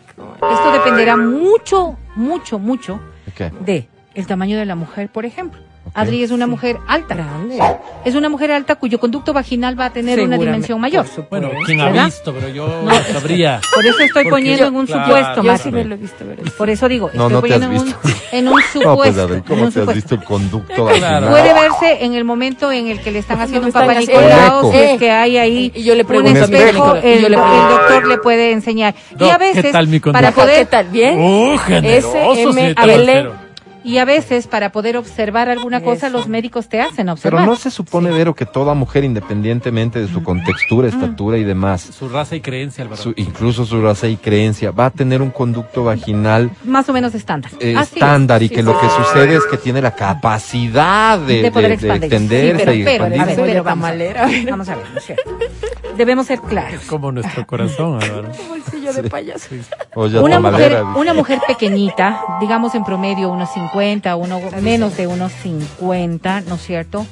Esto 0.53 0.73
dependerá 0.73 1.17
mucho, 1.17 1.97
mucho, 2.17 2.59
mucho 2.59 3.01
Ok. 3.29 3.53
de 3.61 3.89
el 4.15 4.27
tamaño 4.27 4.59
de 4.59 4.67
la 4.67 4.75
mujer, 4.75 5.09
por 5.11 5.25
ejemplo. 5.25 5.61
Adri 5.95 6.23
es 6.23 6.31
una 6.31 6.47
mujer 6.47 6.79
alta. 6.87 7.15
Grande. 7.15 7.59
Es 8.05 8.15
una 8.15 8.29
mujer 8.29 8.53
alta 8.53 8.77
cuyo 8.77 8.99
conducto 9.01 9.33
vaginal 9.33 9.79
va 9.79 9.87
a 9.87 9.91
tener 9.91 10.21
una 10.21 10.39
dimensión 10.39 10.81
mayor. 10.81 11.05
Bueno, 11.29 11.51
¿quién 11.67 11.81
ha 11.81 11.89
visto? 12.05 12.33
Pero 12.33 12.49
yo 12.49 12.83
No, 12.85 12.91
sabría. 13.13 13.61
Por 13.75 13.85
eso 13.85 13.99
estoy 13.99 14.09
Porque 14.25 14.31
poniendo 14.31 14.63
yo- 14.65 14.69
en 14.69 14.77
un 14.77 14.87
claro, 14.87 15.05
supuesto, 15.07 15.43
Yo 15.43 15.59
sí 15.59 15.71
me 15.73 15.85
lo 15.85 15.95
he 15.95 15.99
visto. 15.99 16.25
Por 16.57 16.71
eso 16.71 16.89
digo, 16.89 17.11
No, 17.15 17.27
estoy 17.29 17.33
no 17.35 17.43
te 17.43 17.55
has 17.55 17.61
poniendo 17.61 17.67
en 17.67 17.79
un, 17.81 17.85
visto. 17.85 18.01
en 18.33 18.49
un 18.49 18.55
No, 18.55 18.57
pues 18.61 18.67
supuesto. 18.73 19.23
Adri, 19.23 19.43
¿cómo 19.43 19.61
te 19.63 19.67
has 19.67 19.75
supuesto. 19.75 19.93
visto 19.95 20.15
el 20.15 20.25
conducto 20.25 20.85
vaginal? 20.85 21.29
Puede 21.29 21.55
verse 21.55 22.05
en 22.05 22.15
el 22.15 22.25
momento 22.25 22.71
en 22.73 22.87
el 22.89 23.01
que 23.01 23.11
le 23.11 23.19
están 23.19 23.41
haciendo 23.41 23.67
un 23.67 23.73
papá 23.73 23.95
Nicolau, 23.95 24.73
es 24.73 24.99
que 24.99 25.11
hay 25.11 25.37
ahí 25.39 25.73
Y 25.75 25.83
yo 25.83 25.95
le 25.95 26.03
un 26.03 26.07
pregunto 26.09 26.39
espejo, 26.45 26.97
el, 26.97 27.25
el 27.27 27.33
doctor 27.35 28.07
le 28.07 28.19
puede 28.19 28.53
enseñar. 28.53 28.95
y 29.19 29.25
a 29.29 29.37
¿qué 29.39 29.53
veces, 29.55 29.73
tal 29.73 29.89
mi 29.89 29.99
para 30.01 30.33
conducto? 30.33 30.41
¿Qué 30.41 30.47
poder, 30.47 30.67
tal? 30.67 30.87
¿Bien? 30.89 31.19
¡Uh, 31.19 31.59
generoso, 31.59 32.13
Y 33.83 33.99
a 33.99 34.05
veces 34.05 34.47
para 34.47 34.73
poder 34.73 34.97
observar 34.97 35.49
alguna 35.49 35.81
cosa, 35.83 36.09
Eso. 36.09 36.17
los 36.19 36.29
médicos 36.29 36.69
te 36.69 36.81
hacen 36.81 36.97
Pero 37.07 37.13
observar. 37.13 37.47
no 37.47 37.57
se 37.57 37.71
supone, 37.71 38.11
Vero, 38.11 38.35
que 38.35 38.45
toda 38.47 38.75
mujer, 38.75 39.05
independientemente 39.05 40.01
de 40.01 40.09
su 40.09 40.23
contextura, 40.23 40.89
estatura 40.89 41.39
y 41.39 41.45
demás, 41.45 41.81
Su 41.83 42.09
raza 42.09 42.37
y 42.37 42.41
creencia, 42.41 42.85
Álvaro. 42.85 43.01
su- 43.03 43.15
incluso 43.17 43.65
su 43.65 43.81
raza 43.83 44.07
y 44.09 44.17
creencia, 44.17 44.71
va 44.71 44.87
a 44.87 44.91
tener 44.91 45.23
un 45.23 45.31
conducto 45.31 45.85
vaginal 45.85 46.51
Más 46.65 46.89
o 46.89 46.93
menos 46.93 47.15
estándar. 47.15 47.51
eh, 47.61 47.75
Así 47.77 47.91
es. 47.91 48.03
estándar 48.03 48.43
y 48.43 48.49
sí, 48.49 48.55
que 48.55 48.61
sí, 48.61 48.67
lo 48.67 48.79
que 48.79 48.87
sí. 48.87 48.93
sucede 49.05 49.37
es 49.37 49.45
que 49.47 49.57
tiene 49.57 49.81
la 49.81 49.95
capacidad 49.95 51.19
de, 51.19 51.43
De 51.43 51.51
poder 51.51 51.71
de- 51.71 51.77
de 51.77 51.95
expandirse. 51.95 52.17
extenderse 52.17 52.59
Sí, 52.59 52.65
pero- 52.65 52.73
y 52.75 52.85
pero, 52.85 53.05
a 53.05 53.09
ver, 53.09 53.19
expandirse. 53.19 53.51
pero 53.53 53.65
vamos 53.65 53.89
a 53.89 53.93
ver. 53.93 54.17
Vamos 54.51 54.69
a 54.69 54.77
ver, 54.77 54.85
¿no 54.93 54.99
es 54.99 55.05
cierto? 55.07 55.39
Debemos 55.97 56.27
ser 56.27 56.41
claros. 56.41 56.83
Como 56.85 57.13
nuestro 57.13 57.47
corazón, 57.47 57.99
Álvaro. 58.03 58.29
Bolsillo 58.49 58.93
de 58.93 59.03
payaso. 59.11 59.49
Una 59.95 60.31
tamalera, 60.37 60.85
mujer, 60.85 61.01
una 61.01 61.15
mujer 61.15 61.39
pequeñita, 61.47 62.21
digamos 62.41 62.75
en 62.75 62.85
promedio 62.85 63.29
unos 63.31 63.51
50, 63.53 63.70
uno, 63.73 64.41
menos 64.61 64.97
de 64.97 65.07
unos 65.07 65.33
50, 65.33 66.43
¿no 66.43 66.55
es 66.57 66.63
cierto? 66.63 67.07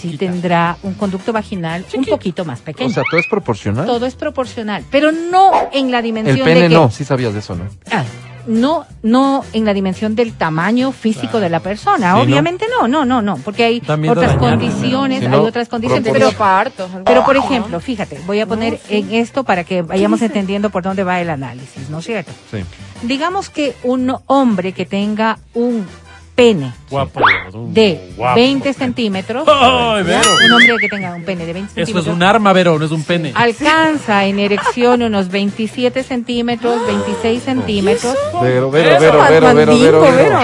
Sí 0.00 0.16
tendrá 0.16 0.76
un 0.82 0.94
conducto 0.94 1.32
vaginal 1.32 1.84
un 1.94 2.04
poquito 2.04 2.44
más 2.44 2.60
pequeño. 2.60 2.88
O 2.88 2.92
sea, 2.92 3.02
todo 3.10 3.20
es 3.20 3.26
proporcional. 3.26 3.86
Todo 3.86 4.06
es 4.06 4.14
proporcional, 4.14 4.84
pero 4.90 5.10
no 5.10 5.50
en 5.72 5.90
la 5.90 6.02
dimensión 6.02 6.38
El 6.38 6.44
pene 6.44 6.60
de 6.62 6.68
que, 6.68 6.74
no, 6.74 6.90
sí 6.90 7.04
sabías 7.04 7.32
de 7.32 7.40
eso, 7.40 7.56
¿no? 7.56 7.64
Ah, 7.90 8.04
no, 8.48 8.86
no 9.02 9.44
en 9.52 9.64
la 9.64 9.74
dimensión 9.74 10.16
del 10.16 10.32
tamaño 10.32 10.90
físico 10.92 11.38
de 11.38 11.50
la 11.50 11.60
persona. 11.60 12.18
Obviamente 12.18 12.66
no, 12.68 12.88
no, 12.88 13.04
no, 13.04 13.22
no, 13.22 13.36
porque 13.36 13.64
hay 13.64 13.82
otras 14.08 14.36
condiciones, 14.36 15.22
hay 15.22 15.28
¿no? 15.28 15.42
otras 15.42 15.68
condiciones, 15.68 16.04
pero 16.04 16.28
Pero 16.28 16.38
partos. 16.38 16.90
pero 17.04 17.24
por 17.24 17.36
ejemplo, 17.36 17.78
fíjate, 17.78 18.18
voy 18.26 18.40
a 18.40 18.46
poner 18.46 18.80
en 18.88 19.12
esto 19.12 19.44
para 19.44 19.64
que 19.64 19.82
vayamos 19.82 20.22
entendiendo 20.22 20.70
por 20.70 20.82
dónde 20.82 21.04
va 21.04 21.20
el 21.20 21.30
análisis, 21.30 21.90
¿no 21.90 21.98
es 21.98 22.06
cierto? 22.06 22.32
Sí. 22.50 22.64
Digamos 23.02 23.48
que 23.50 23.74
un 23.84 24.14
hombre 24.26 24.72
que 24.72 24.84
tenga 24.86 25.38
un 25.54 25.86
pene 26.34 26.72
Guapo. 26.88 27.20
de 27.70 28.12
guapo. 28.16 28.36
20 28.36 28.72
centímetros, 28.72 29.44
¡Ay, 29.48 30.04
¿ya? 30.04 30.18
Vero! 30.20 30.30
un 30.46 30.52
hombre 30.52 30.76
que 30.80 30.88
tenga 30.88 31.14
un 31.14 31.24
pene 31.24 31.44
de 31.46 31.52
20 31.52 31.72
Eso 31.72 31.80
es 31.80 31.86
centímetros, 31.88 32.14
un 32.14 32.22
arma, 32.22 32.52
Vero, 32.52 32.78
no 32.78 32.84
es 32.84 32.92
un 32.92 33.02
pene. 33.02 33.32
alcanza 33.34 34.24
en 34.24 34.38
erección 34.38 35.02
unos 35.02 35.28
27 35.30 36.02
centímetros, 36.04 36.86
26 36.86 37.42
centímetros. 37.42 38.14
Vero, 38.40 38.70
Vero, 38.70 39.00
Vero, 39.00 39.54
Vero. 39.54 39.54
Vero. 40.00 40.40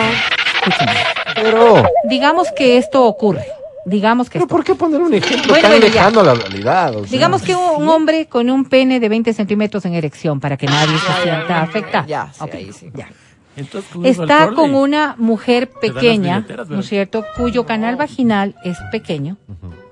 Vero. 1.36 1.82
Digamos 2.08 2.48
que 2.56 2.76
esto 2.78 3.04
ocurre. 3.04 3.44
Digamos 3.86 4.28
que 4.30 4.34
Pero 4.38 4.44
esto 4.44 4.56
¿por 4.56 4.64
qué 4.64 4.74
poner 4.74 5.00
un 5.02 5.12
ejemplo 5.12 5.52
Bueno, 5.52 5.68
tan 5.68 5.80
lejano 5.80 6.20
a 6.20 6.22
la 6.24 6.34
realidad? 6.34 6.96
O 6.96 7.00
sea, 7.00 7.10
Digamos 7.10 7.42
que 7.42 7.54
un, 7.54 7.82
un 7.82 7.88
hombre 7.88 8.26
con 8.26 8.48
un 8.48 8.64
pene 8.64 8.98
de 8.98 9.08
20 9.08 9.32
centímetros 9.34 9.84
en 9.84 9.94
erección, 9.94 10.40
para 10.40 10.56
que 10.56 10.66
nadie 10.66 10.96
se 10.98 11.22
sienta 11.22 11.60
afectado. 11.62 12.06
Ya, 12.06 12.30
sí, 12.32 12.38
Ok, 12.42 12.54
ahí 12.54 12.72
sí. 12.72 12.90
ya. 12.94 13.08
Entonces, 13.56 14.18
Está 14.18 14.50
con 14.52 14.74
una 14.74 15.14
mujer 15.18 15.70
pequeña, 15.70 16.44
¿no 16.68 16.80
es 16.80 16.88
cierto? 16.88 17.24
Cuyo 17.36 17.64
canal 17.66 17.94
vaginal 17.96 18.56
es 18.64 18.78
pequeño, 18.90 19.36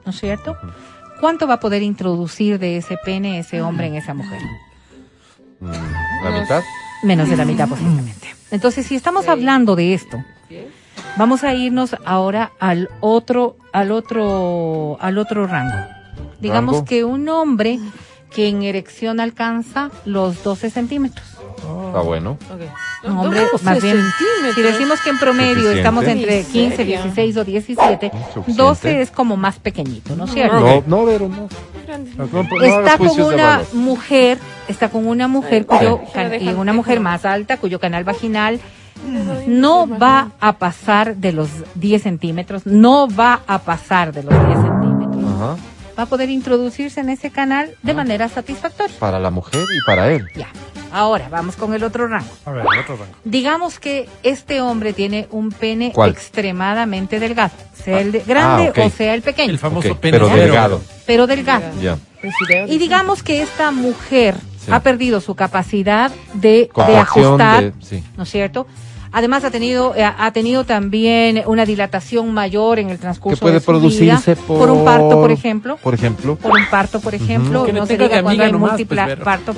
¿no 0.05 0.11
es 0.11 0.19
cierto? 0.19 0.57
¿Cuánto 1.21 1.47
va 1.47 1.55
a 1.55 1.61
poder 1.61 1.83
introducir 1.83 2.59
de 2.59 2.79
ese 2.79 2.97
pene 3.05 3.39
ese 3.39 3.63
hombre 3.63 3.87
en 3.87 3.95
esa 3.95 4.15
mujer? 4.15 4.41
mm, 5.61 5.71
¿La 6.25 6.41
mitad? 6.41 6.63
Menos 7.05 7.29
de 7.29 7.37
la 7.37 7.45
mitad 7.45 7.69
posiblemente. 7.69 8.35
Entonces, 8.51 8.85
si 8.87 8.97
estamos 8.97 9.29
hablando 9.29 9.77
de 9.77 9.95
esto, 9.95 10.19
vamos 11.17 11.45
a 11.45 11.55
irnos 11.55 11.97
ahora 12.05 12.53
al 12.59 12.89
otro, 13.01 13.57
al 13.73 13.93
otro, 13.93 14.97
al 15.01 15.19
otro 15.19 15.47
rango. 15.47 15.77
Digamos 16.41 16.75
¿Rango? 16.75 16.85
que 16.87 17.05
un 17.05 17.29
hombre 17.29 17.79
que 18.35 18.49
en 18.49 18.63
erección 18.63 19.21
alcanza 19.21 19.91
los 20.05 20.43
12 20.43 20.71
centímetros. 20.71 21.27
Está 21.87 22.01
bueno. 22.01 22.39
Un 23.05 23.19
hombre, 23.19 23.41
12 23.53 23.65
más 23.65 23.83
bien, 23.83 23.97
centímetros. 23.97 24.55
si 24.55 24.63
decimos 24.63 25.01
que 25.03 25.11
en 25.11 25.19
promedio 25.19 25.55
Suficiente. 25.55 25.79
estamos 25.81 26.05
entre 26.07 26.41
¿En 26.41 26.47
15, 26.47 26.77
serio? 26.77 26.97
16 27.03 27.37
o 27.37 27.45
17, 27.45 28.11
Suficiente. 28.33 28.63
12 28.63 29.03
es 29.03 29.11
como 29.11 29.37
más 29.37 29.59
pequeñito, 29.59 30.17
¿no 30.17 30.25
es 30.25 30.33
cierto? 30.33 30.59
No, 30.61 30.83
no, 30.87 31.05
Vero, 31.05 31.29
no. 31.29 31.49
No, 32.17 32.27
no, 32.27 32.43
no 32.43 32.63
está 32.65 32.97
con 32.97 33.21
una 33.21 33.61
mujer, 33.75 34.39
está 34.67 34.89
con 34.89 35.07
una 35.07 35.29
mujer 35.29 35.67
cuyo 35.67 36.01
can- 36.15 36.41
y 36.43 36.49
una 36.49 36.73
mujer 36.73 37.01
más 37.01 37.25
alta 37.27 37.59
cuyo 37.59 37.79
canal 37.81 38.03
vaginal 38.05 38.61
no 39.47 39.87
va 39.99 40.31
a 40.41 40.55
pasar 40.59 41.17
de 41.17 41.33
los 41.33 41.49
10 41.75 42.03
centímetros, 42.03 42.67
no 42.67 43.09
va 43.09 43.41
a 43.47 43.59
pasar 43.61 44.13
de 44.13 44.23
los 44.23 44.33
10 44.47 44.59
centímetros. 44.61 45.25
Ajá. 45.35 45.57
Va 45.99 46.05
a 46.05 46.07
poder 46.07 46.31
introducirse 46.31 47.01
en 47.01 47.11
ese 47.11 47.31
canal 47.31 47.71
Ah. 47.73 47.79
de 47.83 47.95
manera 47.95 48.29
satisfactoria. 48.29 48.95
Para 48.99 49.19
la 49.19 49.31
mujer 49.31 49.61
y 49.63 49.85
para 49.87 50.11
él. 50.11 50.25
Ya. 50.35 50.49
Ahora 50.95 51.29
vamos 51.31 51.57
con 51.57 51.73
el 51.75 51.85
otro 51.85 52.07
rango. 52.07 52.31
A 52.45 52.51
ver, 52.51 52.67
el 52.71 52.79
otro 52.81 52.97
rango. 52.97 53.13
Digamos 53.25 53.79
que 53.79 54.09
este 54.23 54.61
hombre 54.61 54.93
tiene 54.93 55.27
un 55.31 55.51
pene 55.51 55.93
¿Cuál? 55.95 56.11
extremadamente 56.11 57.19
delgado, 57.19 57.53
sea 57.75 58.01
el 58.01 58.13
de- 58.13 58.21
grande 58.21 58.69
Ah, 58.69 58.71
ok. 58.71 58.79
o 58.87 58.91
sea 58.97 59.15
el 59.15 59.23
pequeño, 59.23 59.51
El 59.53 59.59
famoso 59.59 59.97
pene 59.97 60.19
pero 60.19 60.29
delgado. 60.29 60.81
pero 61.07 61.27
delgado. 61.27 61.65
Ya. 61.81 61.99
Y 62.69 62.79
digamos 62.79 63.23
que 63.23 63.43
esta 63.43 63.71
mujer 63.71 64.35
Sí. 64.65 64.71
ha 64.71 64.81
perdido 64.81 65.21
su 65.21 65.35
capacidad 65.35 66.13
de, 66.35 66.71
ajustar, 66.77 67.73
de- 67.75 67.85
sí. 67.85 68.05
¿no 68.17 68.23
es 68.23 68.31
cierto? 68.31 68.67
Además 69.13 69.45
ha 69.45 69.51
tenido 69.51 69.95
eh, 69.95 70.05
ha 70.05 70.31
tenido 70.33 70.65
también 70.65 71.43
una 71.47 71.67
dilatación 71.67 72.33
mayor 72.33 72.79
en 72.79 72.89
el 72.89 72.97
Que 72.97 73.03
transcurso 73.03 73.41
puede 73.41 73.55
de 73.55 73.61
su 73.61 73.67
producirse 73.67 74.35
vida, 74.35 74.47
por... 74.47 74.71
un 74.71 74.85
parto, 74.85 75.11
por 75.11 75.31
ejemplo. 75.31 75.77
Por 75.77 75.95
ejemplo. 75.95 76.37
Por 76.37 76.53
un 76.53 76.67
parto, 76.71 77.01
por 77.01 77.15
ejemplo, 77.15 77.65
Que 77.65 77.73
no 77.73 77.87
se 77.87 77.99
diga 77.99 78.23
cuando 78.23 78.43
hay 78.43 78.53
nomás, 78.53 78.73
múltiples 78.73 79.05
pues, 79.05 79.19
partos. 79.19 79.57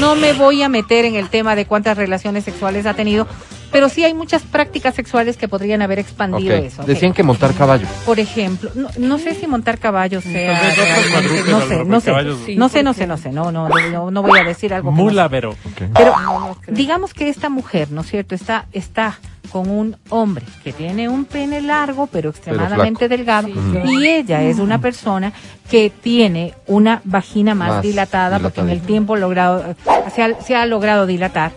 No 0.00 0.16
me 0.16 0.32
voy 0.32 0.62
a 0.62 0.68
meter 0.68 1.04
en 1.04 1.14
el 1.14 1.28
tema 1.28 1.54
de 1.54 1.66
cuántas 1.66 1.96
relaciones 1.96 2.44
sexuales 2.44 2.86
ha 2.86 2.94
tenido, 2.94 3.26
pero 3.70 3.88
sí 3.88 4.04
hay 4.04 4.14
muchas 4.14 4.42
prácticas 4.42 4.94
sexuales 4.94 5.36
que 5.36 5.46
podrían 5.48 5.82
haber 5.82 5.98
expandido 5.98 6.54
eso. 6.54 6.82
Decían 6.82 7.12
que 7.12 7.22
montar 7.22 7.54
caballo. 7.54 7.86
Por 8.04 8.18
ejemplo, 8.18 8.70
no, 8.74 8.88
no 8.98 9.18
sé 9.18 9.34
si 9.34 9.46
montar 9.46 9.78
caballos 9.78 10.24
sea 10.24 10.58
no 11.48 11.60
sé, 11.60 11.84
no 11.84 12.00
sé, 12.00 12.06
caballos. 12.06 12.38
no 12.56 12.68
sé, 12.68 12.82
no 12.82 12.94
sé, 12.94 13.06
no 13.06 13.16
sé, 13.16 13.30
no, 13.30 13.52
no, 13.52 13.68
no, 13.68 14.10
no 14.10 14.22
voy 14.22 14.40
a 14.40 14.44
decir 14.44 14.74
algo. 14.74 14.90
que 14.90 14.96
no 14.96 15.02
Mula. 15.04 15.28
Pero 15.28 15.54
creo. 15.74 16.56
digamos 16.68 17.14
que 17.14 17.28
esta 17.28 17.48
mujer, 17.48 17.90
¿no 17.92 18.00
es 18.00 18.08
cierto? 18.08 18.34
Está, 18.34 18.66
está 18.72 18.87
con 19.50 19.70
un 19.70 19.96
hombre 20.10 20.44
que 20.62 20.72
tiene 20.74 21.08
un 21.08 21.24
pene 21.24 21.60
largo 21.62 22.06
pero 22.06 22.30
extremadamente 22.30 23.08
delgado 23.08 23.48
y 23.86 24.06
ella 24.06 24.42
es 24.42 24.58
una 24.58 24.78
persona 24.78 25.32
que 25.70 25.90
tiene 25.90 26.52
una 26.66 27.00
vagina 27.04 27.54
más, 27.54 27.68
Más 27.68 27.82
dilatada 27.82 28.38
porque 28.40 28.60
en 28.60 28.68
el 28.70 28.80
tiempo 28.82 29.16
logrado, 29.16 29.74
se, 30.14 30.22
ha, 30.22 30.40
se 30.40 30.54
ha 30.54 30.66
logrado 30.66 31.06
dilatar. 31.06 31.52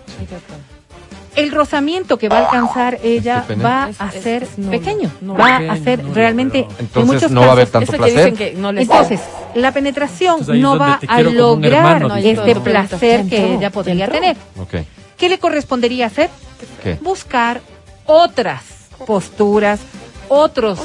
El 1.35 1.51
rozamiento 1.51 2.17
que 2.17 2.27
va 2.27 2.39
a 2.39 2.45
alcanzar 2.45 3.00
ella 3.03 3.38
Este 3.39 3.53
pene. 3.53 3.63
va 3.63 3.88
Es- 3.89 4.01
a 4.01 4.07
es- 4.09 4.21
ser 4.23 4.43
es 4.43 4.50
pequeño, 4.69 5.09
va 5.23 5.55
a 5.57 5.77
ser 5.77 6.03
realmente 6.13 6.63
pero- 6.67 6.79
en 6.79 6.85
Entonces 6.85 7.13
muchos 7.13 7.31
no 7.31 7.41
va 7.41 7.47
a 7.47 7.51
haber 7.53 7.69
casos- 7.69 7.71
tanto 7.71 7.91
que 7.91 7.97
placer. 7.97 8.31
dicen 8.31 8.35
que 8.53 8.59
no 8.59 8.71
les 8.73 8.83
entonces, 8.83 9.21
la 9.55 9.71
penetración 9.71 10.39
Entonces, 10.41 10.61
no 10.61 10.77
va 10.77 11.00
a 11.07 11.21
lograr 11.21 12.01
hermano, 12.01 12.15
este 12.17 12.53
No, 12.55 12.63
placer 12.63 13.25
que 13.27 13.38
entró, 13.38 13.57
ella 13.59 13.69
podría 13.69 14.05
entró. 14.05 14.19
tener. 14.19 14.38
¿Qué 15.17 15.29
le 15.29 15.39
correspondería 15.39 16.07
hacer? 16.07 16.29
¿Qué? 16.84 16.98
Buscar 17.01 17.62
otras 18.06 18.63
posturas, 19.06 19.80
otros 20.30 20.80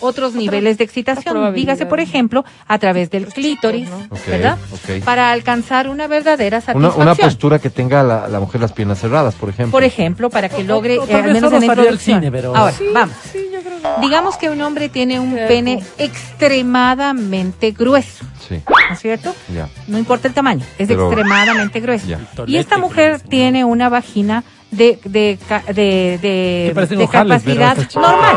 otros 0.00 0.34
niveles 0.34 0.78
de 0.78 0.84
excitación. 0.84 1.52
Dígase, 1.54 1.86
por 1.86 1.98
ejemplo, 1.98 2.44
a 2.68 2.78
través 2.78 3.10
del 3.10 3.26
clítoris, 3.26 3.88
Ok, 4.10 4.18
¿verdad? 4.28 4.58
Para 5.04 5.32
alcanzar 5.32 5.88
una 5.88 6.06
verdadera 6.06 6.60
satisfacción. 6.60 7.02
una 7.02 7.14
postura 7.16 7.58
que 7.58 7.68
tenga 7.68 8.02
la, 8.04 8.28
la 8.28 8.38
mujer 8.38 8.60
las 8.60 8.72
piernas 8.72 9.00
cerradas, 9.00 9.34
por 9.34 9.48
ejemplo. 9.48 9.72
Por 9.72 9.82
ejemplo, 9.82 10.30
para 10.30 10.48
que 10.48 10.62
logre, 10.62 10.98
o 11.00 11.04
eh, 11.04 11.08
tal 11.08 11.24
al 11.24 11.32
menos 11.32 11.52
en 11.52 11.64
introducción. 11.64 12.20
cine, 12.20 12.30
pero- 12.30 12.54
Ahora, 12.54 12.72
Sí, 12.72 12.84
vamos. 12.94 13.16
Sí, 13.32 13.38
yo 13.52 13.60
creo 13.60 13.78
que 13.80 14.00
Digamos 14.06 14.36
que 14.36 14.50
un 14.50 14.60
hombre 14.62 14.88
tiene 14.88 15.18
un 15.18 15.34
Qué 15.34 15.46
pene 15.46 15.82
extremadamente 15.98 17.72
grueso, 17.72 18.24
Sí, 18.48 18.60
¿no 18.68 18.94
es 18.94 19.00
cierto? 19.00 19.34
ya. 19.52 19.68
No 19.88 19.98
importa 19.98 20.28
el 20.28 20.34
tamaño, 20.34 20.64
es 20.78 20.86
Pero- 20.88 21.06
extremadamente 21.10 21.80
grueso. 21.80 22.06
Ya. 22.06 22.20
Y 22.46 22.56
esta 22.56 22.78
mujer 22.78 23.20
tiene 23.20 23.64
una 23.64 23.88
vagina 23.88 24.44
de, 24.72 24.98
de, 25.04 25.38
ca- 25.48 25.62
de, 25.68 26.18
de, 26.20 26.72
de 26.74 27.04
ojales, 27.04 27.42
capacidad 27.42 27.76
normal. 27.94 28.36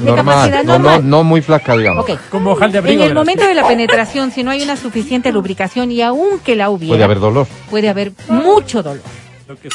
De 0.00 0.02
Normal. 0.02 0.16
capacidad 0.16 0.64
No, 0.64 0.72
no, 0.72 0.78
normal. 0.78 1.08
no 1.10 1.22
muy 1.24 1.40
flaca, 1.42 1.76
digamos. 1.76 2.04
Como 2.30 2.50
ojal 2.52 2.72
de 2.72 2.78
abrigo. 2.78 3.02
En 3.04 3.08
el 3.10 3.14
momento 3.14 3.46
de 3.46 3.54
la 3.54 3.68
penetración, 3.68 4.32
si 4.32 4.42
no 4.42 4.50
hay 4.50 4.62
una 4.62 4.76
suficiente 4.76 5.30
lubricación 5.30 5.92
y 5.92 6.02
aunque 6.02 6.56
la 6.56 6.70
hubiera, 6.70 6.90
Puede 6.94 7.04
haber 7.04 7.20
dolor. 7.20 7.46
puede 7.70 7.88
haber 7.88 8.12
mucho 8.28 8.82
dolor. 8.82 9.02
Lo 9.46 9.56
que. 9.56 9.68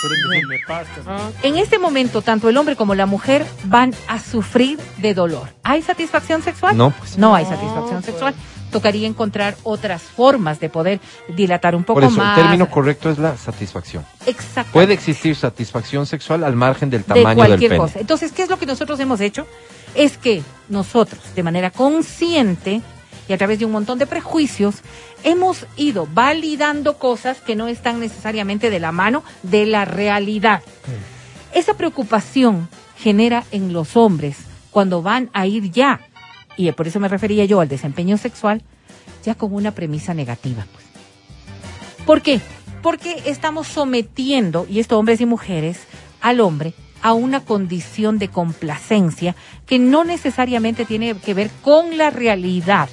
En 1.43 1.57
este 1.57 1.77
momento, 1.77 2.21
tanto 2.23 2.49
el 2.49 2.57
hombre 2.57 2.75
como 2.75 2.95
la 2.95 3.05
mujer 3.05 3.45
van 3.65 3.93
a 4.07 4.19
sufrir 4.19 4.79
de 4.97 5.13
dolor. 5.13 5.47
¿Hay 5.63 5.81
satisfacción 5.83 6.41
sexual? 6.41 6.75
No, 6.75 6.89
pues. 6.91 7.17
No 7.19 7.35
hay 7.35 7.45
satisfacción 7.45 8.01
sexual. 8.03 8.33
Tocaría 8.71 9.07
encontrar 9.07 9.55
otras 9.63 10.01
formas 10.01 10.59
de 10.59 10.69
poder 10.69 10.99
dilatar 11.27 11.75
un 11.75 11.83
poco 11.83 12.01
Por 12.01 12.09
eso, 12.09 12.17
más. 12.17 12.37
el 12.37 12.43
término 12.43 12.69
correcto 12.69 13.09
es 13.09 13.17
la 13.17 13.35
satisfacción. 13.37 14.05
Exacto. 14.25 14.71
Puede 14.71 14.93
existir 14.93 15.35
satisfacción 15.35 16.05
sexual 16.05 16.43
al 16.43 16.55
margen 16.55 16.89
del 16.89 17.01
de 17.01 17.07
tamaño 17.07 17.27
del 17.27 17.35
cualquier 17.35 17.71
pene. 17.71 17.81
cosa. 17.81 17.99
Entonces, 17.99 18.31
¿qué 18.31 18.43
es 18.43 18.49
lo 18.49 18.59
que 18.59 18.65
nosotros 18.65 18.99
hemos 18.99 19.21
hecho? 19.21 19.47
Es 19.95 20.17
que 20.17 20.43
nosotros, 20.67 21.21
de 21.35 21.43
manera 21.43 21.71
consciente 21.71 22.81
y 23.27 23.33
a 23.33 23.37
través 23.37 23.59
de 23.59 23.65
un 23.65 23.71
montón 23.71 23.99
de 23.99 24.07
prejuicios, 24.07 24.75
hemos 25.23 25.65
ido 25.77 26.07
validando 26.13 26.97
cosas 26.97 27.39
que 27.39 27.55
no 27.55 27.67
están 27.67 27.99
necesariamente 27.99 28.69
de 28.69 28.79
la 28.79 28.91
mano 28.91 29.23
de 29.43 29.65
la 29.65 29.85
realidad. 29.85 30.61
Esa 31.53 31.73
preocupación 31.75 32.69
genera 32.97 33.43
en 33.51 33.73
los 33.73 33.95
hombres 33.95 34.37
cuando 34.71 35.01
van 35.01 35.29
a 35.33 35.47
ir 35.47 35.71
ya, 35.71 36.01
y 36.59 36.69
por 36.73 36.87
eso 36.87 36.99
me 36.99 37.07
refería 37.07 37.45
yo 37.45 37.61
al 37.61 37.69
desempeño 37.69 38.17
sexual, 38.17 38.61
ya 39.23 39.33
con 39.33 39.53
una 39.53 39.71
premisa 39.71 40.13
negativa. 40.13 40.65
pues. 40.73 42.05
¿Por 42.05 42.21
qué? 42.21 42.41
Porque 42.81 43.23
estamos 43.25 43.67
sometiendo, 43.67 44.67
y 44.69 44.81
esto 44.81 44.99
hombres 44.99 45.21
y 45.21 45.25
mujeres, 45.25 45.79
al 46.19 46.41
hombre 46.41 46.73
a 47.01 47.13
una 47.13 47.45
condición 47.45 48.19
de 48.19 48.27
complacencia 48.27 49.37
que 49.65 49.79
no 49.79 50.03
necesariamente 50.03 50.83
tiene 50.83 51.15
que 51.15 51.33
ver 51.33 51.49
con 51.61 51.97
la 51.97 52.09
realidad 52.09 52.89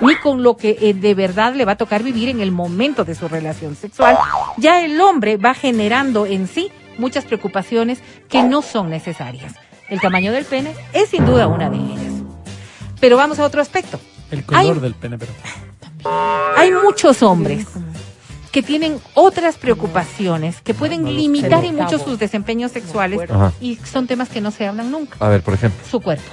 ni 0.00 0.16
con 0.16 0.42
lo 0.42 0.56
que 0.56 0.78
eh, 0.80 0.94
de 0.94 1.12
verdad 1.12 1.54
le 1.54 1.66
va 1.66 1.72
a 1.72 1.76
tocar 1.76 2.02
vivir 2.02 2.30
en 2.30 2.40
el 2.40 2.52
momento 2.52 3.04
de 3.04 3.14
su 3.14 3.28
relación 3.28 3.76
sexual. 3.76 4.16
Ya 4.56 4.82
el 4.82 4.98
hombre 4.98 5.36
va 5.36 5.52
generando 5.52 6.24
en 6.24 6.48
sí 6.48 6.70
muchas 6.96 7.26
preocupaciones 7.26 8.00
que 8.30 8.42
no 8.42 8.62
son 8.62 8.88
necesarias. 8.88 9.56
El 9.90 10.00
tamaño 10.00 10.32
del 10.32 10.46
pene 10.46 10.72
es 10.94 11.10
sin 11.10 11.26
duda 11.26 11.48
una 11.48 11.68
de 11.68 11.76
ellas. 11.76 12.19
Pero 13.00 13.16
vamos 13.16 13.38
a 13.38 13.44
otro 13.44 13.60
aspecto. 13.62 13.98
El 14.30 14.44
color 14.44 14.74
Hay- 14.74 14.80
del 14.80 14.94
pene, 14.94 15.18
pero. 15.18 15.32
Hay 16.56 16.70
muchos 16.72 17.22
hombres 17.22 17.66
que 18.52 18.62
tienen 18.62 19.00
otras 19.14 19.56
preocupaciones 19.56 20.60
que 20.62 20.74
pueden 20.74 21.04
limitar 21.04 21.64
y 21.64 21.72
mucho 21.72 21.98
sus 21.98 22.18
desempeños 22.18 22.72
sexuales 22.72 23.20
y 23.60 23.76
son 23.76 24.06
temas 24.06 24.28
que 24.28 24.40
no 24.40 24.50
se 24.50 24.66
hablan 24.66 24.90
nunca. 24.90 25.16
A 25.20 25.28
ver, 25.28 25.42
por 25.42 25.54
ejemplo. 25.54 25.78
Su 25.88 26.00
cuerpo, 26.00 26.24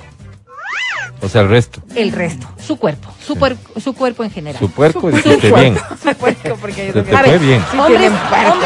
O 1.22 1.28
sea, 1.30 1.42
el 1.42 1.50
resto. 1.50 1.82
el 1.96 2.12
resto, 2.12 2.48
su 2.66 2.78
cuerpo, 2.78 3.10
su, 3.26 3.36
puer- 3.36 3.58
su 3.82 3.94
cuerpo 3.94 4.24
en 4.24 4.32
general. 4.32 4.60
Su 4.60 4.70
puerco, 4.72 5.02
Su- 5.02 5.08
dijiste 5.18 5.50
su 5.50 5.56
bien. 5.56 5.78
Su 6.02 6.14
puerco, 6.16 6.58
porque 6.62 6.92
yo 6.94 7.18
A 7.18 7.22
ver, 7.22 7.40
bien. 7.40 7.62
Hombres, 7.78 8.12
puerco, 8.30 8.66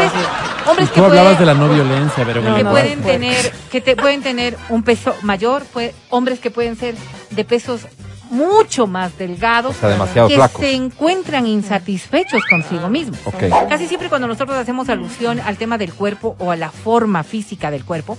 hombres, 0.68 0.90
Tú 0.90 0.96
que 0.96 1.00
hablabas 1.02 1.36
pueden- 1.36 1.40
de 1.40 1.46
la 1.46 1.54
no 1.54 1.70
violencia, 1.74 2.24
pero 2.26 2.42
No, 2.42 2.56
que 2.56 2.64
no, 2.64 2.72
pueden 2.72 3.00
pues. 3.02 3.14
tener 3.14 3.52
que 3.72 3.82
te 3.82 3.96
pueden 3.96 4.22
tener 4.22 4.58
un 4.70 4.84
peso 4.84 5.16
mayor, 5.22 5.64
pues, 5.74 5.94
hombres 6.10 6.40
que 6.40 6.52
pueden 6.52 6.76
ser 6.76 6.96
de 7.30 7.46
pesos 7.46 7.88
mucho 8.30 8.88
más 8.88 9.18
delgados, 9.18 9.76
O 9.76 9.80
sea, 9.80 9.90
demasiado 9.90 10.30
que 10.30 10.36
flacos. 10.36 10.62
se 10.62 10.72
encuentran 10.74 11.46
insatisfechos 11.48 12.44
consigo 12.50 12.88
mismos. 12.90 13.20
Ok. 13.26 13.44
Casi 13.68 13.88
siempre 13.88 14.08
cuando 14.10 14.28
nosotros 14.28 14.58
hacemos 14.58 14.88
alusión 14.90 15.40
al 15.42 15.58
tema 15.58 15.78
del 15.78 15.94
cuerpo 15.94 16.36
o 16.40 16.52
a 16.52 16.56
la 16.56 16.72
forma 16.72 17.24
física 17.24 17.72
del 17.72 17.84
cuerpo, 17.84 18.18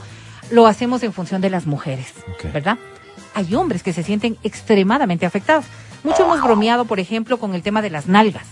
lo 0.50 0.66
hacemos 0.66 1.02
en 1.02 1.12
función 1.14 1.40
de 1.40 1.48
las 1.50 1.66
mujeres. 1.66 2.12
¿verdad? 2.52 2.76
Hay 3.34 3.54
hombres 3.54 3.82
que 3.82 3.94
se 3.94 4.02
sienten 4.02 4.36
extremadamente 4.42 5.24
afectados. 5.24 5.64
Mucho 6.04 6.24
hemos 6.24 6.42
bromeado, 6.42 6.84
por 6.84 7.00
ejemplo, 7.00 7.38
con 7.38 7.54
el 7.54 7.62
tema 7.62 7.80
de 7.80 7.88
las 7.88 8.06
nalgas. 8.06 8.44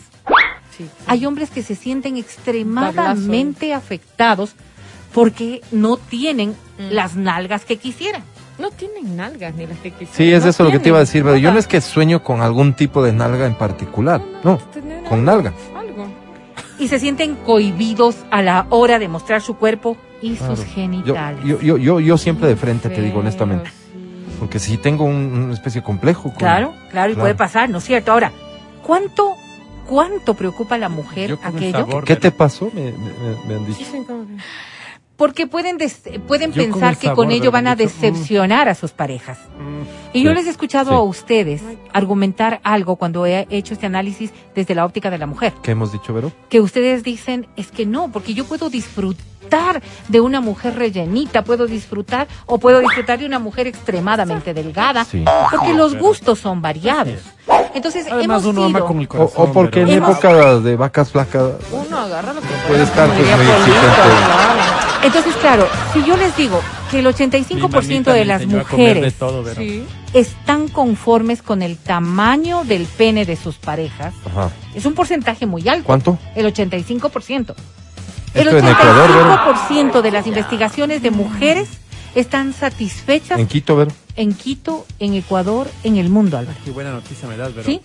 Sí. 0.84 0.90
Hay 1.06 1.26
hombres 1.26 1.50
que 1.50 1.62
se 1.62 1.74
sienten 1.74 2.16
extremadamente 2.16 3.74
afectados 3.74 4.54
porque 5.12 5.60
no 5.72 5.96
tienen 5.96 6.50
Mm. 6.78 6.92
las 6.92 7.16
nalgas 7.16 7.64
que 7.64 7.76
quisieran. 7.76 8.22
No 8.58 8.70
tienen 8.70 9.16
nalgas 9.16 9.54
ni 9.54 9.66
las 9.66 9.78
que 9.78 9.90
quisieran. 9.90 10.14
Sí, 10.16 10.32
es 10.32 10.44
No 10.44 10.50
eso 10.50 10.64
lo 10.64 10.70
que 10.70 10.78
te 10.78 10.88
iba 10.90 10.98
a 10.98 11.04
tienen 11.04 11.06
decir, 11.06 11.22
pero 11.24 11.36
yo 11.36 11.52
no 11.52 11.58
es 11.58 11.66
que 11.66 11.80
sueño 11.80 12.22
con 12.22 12.42
algún 12.42 12.74
tipo 12.74 13.02
de 13.02 13.12
nalga 13.12 13.46
en 13.46 13.54
particular, 13.54 14.22
no, 14.44 14.58
con 15.08 15.24
nalga. 15.24 15.52
Algo. 15.76 16.06
Y 16.78 16.88
se 16.88 16.98
sienten 16.98 17.34
cohibidos 17.36 18.16
a 18.30 18.42
la 18.42 18.66
hora 18.70 18.98
de 18.98 19.08
mostrar 19.08 19.40
su 19.42 19.56
cuerpo 19.56 19.96
y 20.22 20.34
Claro. 20.36 20.56
sus 20.56 20.64
genitales. 20.66 21.42
yo, 21.44 21.60
yo, 21.60 21.76
yo, 21.78 22.00
yo 22.00 22.18
siempre 22.18 22.48
de 22.48 22.56
frente 22.56 22.88
te 22.90 23.00
digo 23.02 23.20
honestamente, 23.20 23.70
sí. 23.70 24.36
porque 24.38 24.58
si 24.58 24.76
tengo 24.76 25.04
un- 25.04 25.32
una 25.44 25.54
especie 25.54 25.80
de 25.80 25.84
complejo. 25.84 26.24
con- 26.24 26.32
Claro, 26.34 26.74
claro, 26.90 27.10
y 27.10 27.14
Claro. 27.14 27.20
puede 27.24 27.34
pasar, 27.34 27.68
¿no 27.70 27.78
es 27.78 27.84
cierto? 27.84 28.12
Ahora, 28.12 28.30
¿cuánto, 28.82 29.34
cuánto 29.90 30.34
preocupa 30.34 30.76
a 30.76 30.78
la 30.78 30.88
mujer 30.88 31.30
Yo 31.30 31.36
con 31.38 31.48
el 31.48 31.56
aquello? 31.56 31.78
sabor. 31.86 32.04
¿Qué 32.04 32.16
te 32.16 32.30
pasó? 32.30 32.70
Me, 32.72 32.92
me- 33.48 33.54
han 33.56 33.66
dicho. 33.66 33.84
Porque 35.16 35.46
pueden, 35.46 35.76
des- 35.76 36.00
pueden 36.26 36.50
Yo 36.52 36.62
pensar 36.62 36.96
que 36.96 37.12
con 37.12 37.30
ello 37.30 37.50
van 37.50 37.66
a 37.66 37.74
mm. 37.74 37.78
decepcionar 37.78 38.70
a 38.70 38.74
sus 38.74 38.92
parejas. 38.92 39.38
Y 40.14 40.22
yo 40.22 40.30
Sí, 40.30 40.36
les 40.36 40.46
he 40.46 40.50
escuchado 40.50 40.90
sí. 40.92 40.96
a 40.96 41.00
ustedes 41.02 41.62
argumentar 41.92 42.60
algo 42.64 42.96
cuando 42.96 43.26
he 43.26 43.46
hecho 43.50 43.74
este 43.74 43.84
análisis 43.84 44.30
desde 44.54 44.74
la 44.74 44.86
óptica 44.86 45.10
de 45.10 45.18
la 45.18 45.26
mujer. 45.26 45.52
¿Qué 45.62 45.72
hemos 45.72 45.92
dicho, 45.92 46.14
Vero? 46.14 46.32
que 46.48 46.60
ustedes 46.62 47.02
dicen 47.02 47.48
es 47.56 47.70
que 47.70 47.84
no, 47.84 48.10
porque 48.10 48.32
yo 48.32 48.46
puedo 48.46 48.70
disfrutar 48.70 49.82
de 50.08 50.20
una 50.22 50.40
mujer 50.40 50.76
rellenita, 50.76 51.44
puedo 51.44 51.66
disfrutar 51.66 52.26
o 52.46 52.56
puedo 52.58 52.78
disfrutar 52.80 53.18
de 53.18 53.26
una 53.26 53.38
mujer 53.38 53.66
extremadamente 53.66 54.54
delgada, 54.54 55.04
Sí. 55.04 55.22
porque 55.50 55.74
los 55.74 55.98
gustos 55.98 56.38
son 56.38 56.62
variados. 56.62 57.20
Entonces 57.74 58.06
Además, 58.10 58.42
hemos 58.42 58.44
uno 58.46 58.64
ama 58.64 58.80
con 58.80 58.98
el 58.98 59.04
O, 59.06 59.08
corazón. 59.08 59.32
o 59.48 59.52
porque 59.52 59.82
en 59.82 59.88
Hemos- 59.90 60.10
época 60.10 60.60
de 60.60 60.76
vacas 60.76 61.10
flacas 61.10 61.52
Uno 61.72 61.98
agarra 61.98 62.32
lo 62.32 62.40
que 62.40 62.48
puede 62.68 62.82
estar 62.82 63.06
pues, 63.08 63.18
muy 63.18 63.26
claro. 63.36 65.00
Entonces, 65.02 65.34
claro, 65.36 65.66
si 65.92 66.04
yo 66.04 66.16
les 66.16 66.36
digo 66.36 66.60
que 66.90 66.98
el 66.98 67.06
85% 67.06 67.86
Mi 67.86 67.86
mamita 67.86 68.12
de 68.12 68.24
las 68.24 68.42
comer 68.42 68.56
de 68.58 68.64
mujeres 68.72 69.14
todo. 69.14 69.44
Sí. 69.54 69.84
están 70.12 70.68
conformes 70.68 71.40
con 71.42 71.62
el 71.62 71.78
tamaño 71.78 72.64
del 72.64 72.84
pene 72.84 73.24
de 73.24 73.36
sus 73.36 73.56
parejas, 73.56 74.12
Ajá. 74.26 74.50
es 74.74 74.84
un 74.84 74.94
porcentaje 74.94 75.46
muy 75.46 75.66
alto. 75.68 75.84
¿Cuánto? 75.86 76.18
El 76.34 76.46
85%. 76.46 77.54
El 78.34 78.46
Esto 78.46 78.58
en 78.58 78.68
Ecuador, 78.68 79.08
Vero. 79.08 79.38
85% 79.54 80.02
de 80.02 80.10
las 80.10 80.26
investigaciones 80.26 81.02
de 81.02 81.10
mujeres 81.10 81.68
están 82.14 82.52
satisfechas 82.52 83.38
En 83.38 83.46
Quito, 83.46 83.76
Vero. 83.76 83.92
En 84.20 84.34
Quito, 84.34 84.86
en 84.98 85.14
Ecuador, 85.14 85.70
en 85.82 85.96
el 85.96 86.10
mundo, 86.10 86.36
Álvaro. 86.36 86.58
Qué 86.62 86.70
buena 86.70 86.90
noticia 86.90 87.26
me 87.26 87.38
das, 87.38 87.54
Vero. 87.54 87.66
¿Sí? 87.66 87.80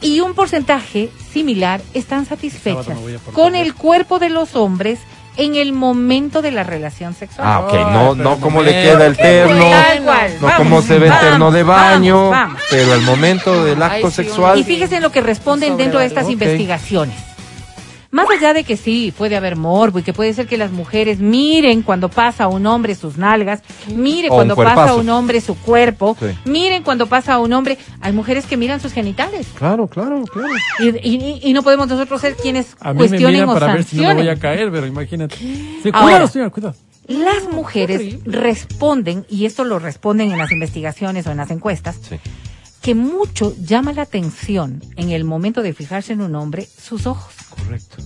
Y 0.00 0.20
un 0.20 0.34
porcentaje 0.34 1.10
similar 1.32 1.80
están 1.94 2.26
satisfechas 2.26 2.96
con 3.32 3.56
el 3.56 3.74
cuerpo 3.74 4.20
de 4.20 4.28
los 4.28 4.54
hombres 4.54 5.00
en 5.36 5.56
el 5.56 5.72
momento 5.72 6.42
de 6.42 6.52
la 6.52 6.62
relación 6.62 7.14
sexual. 7.14 7.48
Ah, 7.48 7.60
ok. 7.60 7.72
No, 7.92 8.14
no 8.14 8.38
cómo 8.38 8.62
le 8.62 8.70
queda 8.70 9.06
el 9.06 9.16
terno, 9.16 9.64
no 10.40 10.56
cómo 10.56 10.82
se 10.82 11.00
ve 11.00 11.08
el 11.08 11.18
terno 11.18 11.50
de 11.50 11.64
baño, 11.64 12.30
pero 12.70 12.94
el 12.94 13.02
momento 13.02 13.64
del 13.64 13.82
acto 13.82 14.12
sexual. 14.12 14.58
Y 14.58 14.62
fíjese 14.62 14.96
en 14.96 15.02
lo 15.02 15.10
que 15.10 15.20
responden 15.20 15.76
dentro 15.76 15.98
de 15.98 16.06
estas 16.06 16.30
investigaciones. 16.30 17.27
Más 18.10 18.26
allá 18.30 18.54
de 18.54 18.64
que 18.64 18.78
sí, 18.78 19.12
puede 19.16 19.36
haber 19.36 19.54
morbo 19.56 19.98
y 19.98 20.02
que 20.02 20.14
puede 20.14 20.32
ser 20.32 20.46
que 20.46 20.56
las 20.56 20.70
mujeres 20.72 21.18
miren 21.18 21.82
cuando 21.82 22.08
pasa 22.08 22.48
un 22.48 22.64
hombre 22.66 22.94
sus 22.94 23.18
nalgas, 23.18 23.62
mire 23.94 24.28
O 24.30 24.32
un 24.32 24.36
cuando 24.38 24.56
pasa 24.56 24.94
un 24.94 25.10
hombre 25.10 25.42
su 25.42 25.54
cuerpo, 25.58 26.16
Sí. 26.18 26.26
miren 26.46 26.82
cuando 26.82 27.06
pasa 27.06 27.38
un 27.38 27.52
hombre, 27.52 27.76
hay 28.00 28.12
mujeres 28.12 28.46
que 28.46 28.56
miran 28.56 28.80
sus 28.80 28.92
genitales. 28.94 29.46
Claro, 29.58 29.86
claro, 29.88 30.24
claro. 30.24 30.48
Y, 30.78 30.88
y- 31.06 31.40
y 31.42 31.52
no 31.52 31.62
podemos 31.62 31.86
nosotros 31.86 32.18
ser 32.22 32.34
quienes 32.36 32.76
A 32.80 32.94
mí 32.94 33.00
me 33.02 33.08
cuestionen 33.08 33.32
miran 33.34 33.48
o 33.50 33.54
para 33.54 33.74
ver 33.74 33.84
si 33.84 33.96
no 33.98 34.08
me 34.08 34.14
voy 34.14 34.28
a 34.30 34.36
caer, 34.36 34.70
pero 34.72 34.86
imagínate. 34.86 35.36
Sí, 35.36 35.80
Ahora. 35.92 36.00
cuidado, 36.06 36.26
señor, 36.28 36.50
cuidado. 36.50 36.74
Las 37.08 37.50
mujeres 37.52 38.16
responden, 38.24 39.26
y 39.30 39.44
esto 39.46 39.64
lo 39.64 39.78
responden 39.78 40.30
en 40.30 40.38
las 40.38 40.50
investigaciones 40.52 41.26
o 41.26 41.30
en 41.30 41.36
las 41.38 41.50
encuestas, 41.50 41.96
Sí. 42.08 42.16
Que 42.82 42.94
mucho 42.94 43.54
llama 43.60 43.92
la 43.92 44.02
atención 44.02 44.82
en 44.96 45.10
el 45.10 45.24
momento 45.24 45.62
de 45.62 45.72
fijarse 45.74 46.12
en 46.12 46.20
un 46.20 46.34
hombre 46.36 46.66
sus 46.80 47.06
ojos. 47.06 47.32
Correcto. 47.50 47.96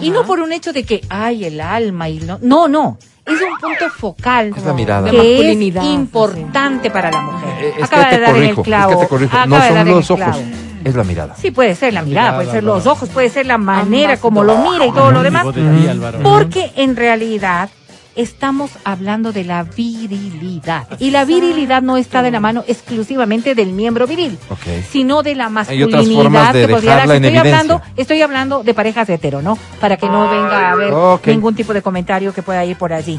Y 0.00 0.10
no 0.10 0.24
por 0.24 0.40
un 0.40 0.52
hecho 0.52 0.72
de 0.72 0.84
que 0.84 1.00
hay 1.08 1.44
el 1.44 1.60
alma 1.60 2.08
y 2.08 2.18
no. 2.20 2.38
No, 2.42 2.68
no. 2.68 2.98
Es 3.24 3.32
un 3.32 3.58
punto 3.60 3.90
focal 3.90 4.52
Es 4.56 4.62
la 4.64 4.72
mirada. 4.72 5.10
Que 5.10 5.16
es 5.16 5.38
masculinidad, 5.38 5.82
importante 5.82 6.90
para 6.90 7.10
la 7.10 7.20
mujer. 7.22 7.48
Eh, 7.64 7.74
Es 7.78 7.84
Acaba 7.84 8.04
que 8.04 8.10
de 8.10 8.16
te 8.16 8.20
dar 8.22 8.36
en 8.36 8.42
el 8.42 8.54
corrijo, 8.54 8.60
es 8.60 8.64
clavo. 8.66 8.90
que 8.92 8.96
te 9.04 9.08
corrijo. 9.08 9.36
acaba 9.36 9.46
No 9.46 9.56
de 9.64 9.68
son 9.68 9.88
los 9.88 10.10
ojos, 10.12 10.24
clavo. 10.24 10.42
es 10.84 10.94
la 10.94 11.04
mirada. 11.04 11.34
Sí, 11.36 11.50
puede 11.50 11.74
ser 11.74 11.92
la 11.94 12.02
mirada, 12.02 12.26
mirada, 12.28 12.36
puede 12.44 12.50
ser 12.52 12.62
los 12.64 12.86
ojos, 12.86 13.08
puede 13.08 13.28
ser 13.30 13.46
la 13.46 13.58
manera 13.58 14.10
Ambas 14.10 14.20
como 14.20 14.44
lo 14.44 14.58
mira 14.70 14.86
y 14.86 14.92
todo 14.92 15.10
lo 15.10 15.22
demás. 15.24 15.44
Porque 16.22 16.72
en 16.76 16.94
realidad 16.94 17.68
estamos 18.16 18.72
hablando 18.84 19.32
de 19.32 19.44
la 19.44 19.62
virilidad. 19.62 20.86
Y 20.98 21.10
la 21.10 21.24
virilidad 21.24 21.82
no 21.82 21.96
está 21.96 22.22
de 22.22 22.30
la 22.30 22.40
mano 22.40 22.64
exclusivamente 22.66 23.54
del 23.54 23.72
miembro 23.72 24.06
viril, 24.06 24.38
Ok. 24.50 24.84
sino 24.90 25.22
de 25.22 25.34
la 25.34 25.48
masculinidad 25.48 26.52
de 26.52 26.66
que 26.66 26.72
podría 26.72 26.96
darse. 26.96 27.16
Estoy 27.16 27.36
hablando, 27.36 27.82
estoy 27.96 28.22
hablando 28.22 28.62
de 28.62 28.74
parejas 28.74 29.08
hetero, 29.08 29.42
¿no? 29.42 29.58
Para 29.80 29.96
que 29.96 30.06
no 30.06 30.28
venga 30.28 30.68
a 30.68 30.72
haber 30.72 30.92
ningún 31.26 31.54
tipo 31.54 31.72
de 31.74 31.82
comentario 31.82 32.32
que 32.32 32.42
pueda 32.42 32.64
ir 32.64 32.76
por 32.76 32.92
allí. 32.92 33.18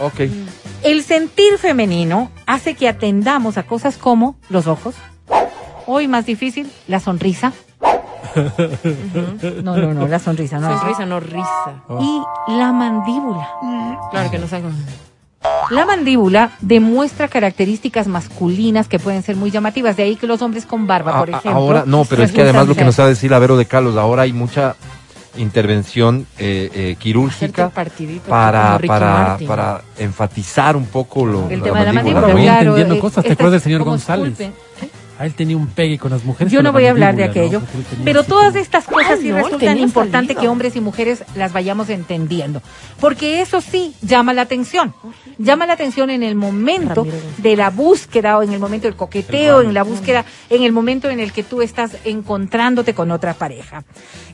El 0.83 1.03
sentir 1.03 1.57
femenino 1.57 2.31
hace 2.45 2.73
que 2.75 2.87
atendamos 2.87 3.57
a 3.57 3.63
cosas 3.63 3.97
como 3.97 4.37
los 4.49 4.67
ojos. 4.67 4.95
Hoy 5.85 6.07
más 6.07 6.25
difícil, 6.25 6.69
la 6.87 6.99
sonrisa. 6.99 7.53
No, 9.63 9.77
no, 9.77 9.93
no, 9.93 10.07
la 10.07 10.19
sonrisa, 10.19 10.59
no. 10.59 10.77
Sonrisa, 10.79 11.05
no 11.05 11.19
risa. 11.19 11.83
Y 11.99 12.21
la 12.57 12.71
mandíbula. 12.71 13.47
Claro 14.11 14.31
que 14.31 14.39
no 14.39 14.47
saco. 14.47 14.67
La 15.69 15.85
mandíbula 15.85 16.51
demuestra 16.61 17.27
características 17.27 18.07
masculinas 18.07 18.87
que 18.87 18.99
pueden 18.99 19.23
ser 19.23 19.35
muy 19.35 19.51
llamativas. 19.51 19.97
De 19.97 20.03
ahí 20.03 20.15
que 20.15 20.27
los 20.27 20.41
hombres 20.41 20.65
con 20.65 20.87
barba, 20.87 21.19
por 21.19 21.29
ejemplo. 21.29 21.51
ahora, 21.51 21.83
no, 21.85 22.05
pero 22.05 22.23
es 22.23 22.31
que 22.31 22.41
además 22.41 22.67
lo 22.67 22.75
que 22.75 22.85
nos 22.85 22.99
va 22.99 23.05
a 23.05 23.07
decir 23.07 23.31
la 23.31 23.39
Vero 23.39 23.57
de 23.57 23.65
Carlos, 23.65 23.97
ahora 23.97 24.23
hay 24.23 24.33
mucha 24.33 24.75
intervención 25.37 26.25
eh, 26.37 26.69
eh, 26.73 26.95
quirúrgica 26.97 27.69
para, 27.69 28.79
para, 28.79 29.37
para 29.47 29.81
enfatizar 29.97 30.75
un 30.75 30.85
poco 30.85 31.25
lo, 31.25 31.49
El 31.49 31.61
tema 31.61 31.79
de 31.79 31.85
la 31.85 31.93
mandíbula. 31.93 32.27
Voy 32.27 32.43
claro. 32.43 32.59
entendiendo 32.61 32.95
eh, 32.95 32.99
cosas, 32.99 33.23
¿te 33.23 33.33
acuerdas 33.33 33.53
del 33.53 33.61
señor 33.61 33.83
González? 33.83 34.33
A 35.19 35.25
él 35.25 35.33
tenía 35.33 35.57
un 35.57 35.67
pegue 35.67 35.97
con 35.97 36.11
las 36.11 36.23
mujeres. 36.23 36.53
Yo 36.53 36.61
no 36.61 36.71
voy 36.71 36.85
a 36.85 36.91
hablar 36.91 37.15
de 37.15 37.23
aquello, 37.23 37.61
pero 38.03 38.19
así 38.19 38.29
todas 38.29 38.55
estas 38.55 38.85
cosas 38.85 39.13
Ay, 39.13 39.21
sí 39.21 39.29
no, 39.29 39.37
resultan 39.37 39.79
importante 39.79 40.33
salido. 40.33 40.41
que 40.41 40.47
hombres 40.47 40.75
y 40.75 40.81
mujeres 40.81 41.23
las 41.35 41.53
vayamos 41.53 41.89
entendiendo, 41.89 42.61
porque 42.99 43.41
eso 43.41 43.61
sí 43.61 43.95
llama 44.01 44.33
la 44.33 44.43
atención. 44.43 44.93
Llama 45.39 45.65
la 45.65 45.73
atención 45.73 46.09
en 46.09 46.23
el 46.23 46.35
momento 46.35 47.05
de 47.37 47.55
la 47.55 47.69
búsqueda 47.69 48.37
o 48.37 48.43
en 48.43 48.53
el 48.53 48.59
momento 48.59 48.87
del 48.87 48.95
coqueteo, 48.95 49.61
en 49.61 49.73
la 49.73 49.83
búsqueda, 49.83 50.25
en 50.49 50.63
el 50.63 50.71
momento 50.71 51.09
en 51.09 51.19
el 51.19 51.31
que 51.31 51.43
tú 51.43 51.61
estás 51.61 51.97
encontrándote 52.05 52.93
con 52.93 53.11
otra 53.11 53.33
pareja. 53.33 53.83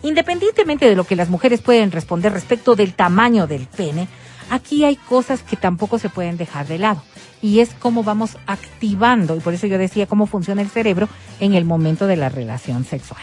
Independientemente 0.02 0.88
de 0.90 0.96
lo 0.96 1.04
que 1.06 1.16
las 1.16 1.30
mujeres 1.30 1.62
pueden 1.62 1.92
responder 1.92 2.34
respecto 2.34 2.76
del 2.76 2.94
tamaño 2.94 3.48
del 3.48 3.68
pene, 3.68 4.08
aquí 4.50 4.84
hay 4.84 4.96
cosas 4.96 5.44
que 5.44 5.56
tampoco 5.56 6.00
se 6.00 6.10
pueden 6.10 6.38
dejar 6.38 6.68
de 6.68 6.78
lado. 6.80 7.04
Y 7.44 7.60
es 7.60 7.72
cómo 7.78 8.04
vamos 8.04 8.38
activando, 8.48 9.36
y 9.36 9.40
por 9.42 9.54
eso 9.54 9.68
yo 9.68 9.78
decía 9.78 10.08
cómo 10.08 10.26
funciona 10.26 10.62
el 10.62 10.70
cerebro 10.70 11.08
en 11.42 11.54
el 11.54 11.66
momento 11.66 12.08
de 12.08 12.16
la 12.16 12.30
relación 12.30 12.86
sexual. 12.86 13.22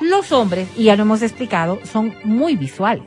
Los 0.00 0.32
hombres, 0.32 0.68
y 0.76 0.84
ya 0.84 0.96
lo 0.96 1.02
hemos 1.02 1.22
explicado, 1.22 1.78
son 1.90 2.14
muy 2.24 2.56
visuales 2.56 3.04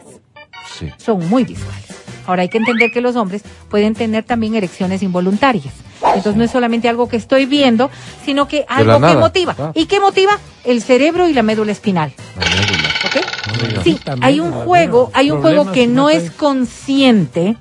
Sí. 0.78 0.88
son 0.98 1.28
muy 1.28 1.44
visuales. 1.46 1.86
Ahora 2.28 2.44
hay 2.44 2.50
que 2.50 2.60
entender 2.60 2.92
que 2.92 3.02
los 3.02 3.16
hombres 3.16 3.42
pueden 3.70 3.96
tener 3.96 4.24
también 4.24 4.54
erecciones 4.54 5.02
involuntarias. 5.02 5.74
Entonces 6.06 6.36
no 6.36 6.44
es 6.44 6.52
solamente 6.52 6.88
algo 6.88 7.10
que 7.10 7.18
estoy 7.18 7.46
viendo, 7.48 7.90
sino 8.24 8.48
que 8.48 8.66
algo 8.70 9.00
que 9.02 9.16
motiva. 9.16 9.56
Ah. 9.58 9.72
¿Y 9.74 9.88
qué 9.88 10.00
motiva? 10.00 10.38
El 10.64 10.82
cerebro 10.84 11.28
y 11.28 11.34
la 11.34 11.42
médula 11.42 11.72
espinal. 11.72 12.14
La 12.40 12.46
médula. 12.46 12.90
¿Ok? 13.06 13.16
No 13.48 13.68
digas. 13.68 13.84
Sí, 13.84 14.00
hay 14.22 14.40
un 14.40 14.52
juego, 14.52 15.10
hay 15.14 15.32
un 15.32 15.42
juego 15.42 15.72
que 15.72 15.88
no 15.88 16.10
es 16.10 16.30
consciente, 16.32 17.58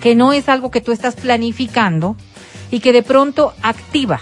que 0.00 0.14
no 0.14 0.32
es 0.32 0.48
algo 0.48 0.70
que 0.70 0.80
tú 0.80 0.92
estás 0.92 1.16
planificando 1.16 2.16
y 2.70 2.80
que 2.80 2.92
de 2.92 3.02
pronto 3.02 3.54
activa. 3.62 4.20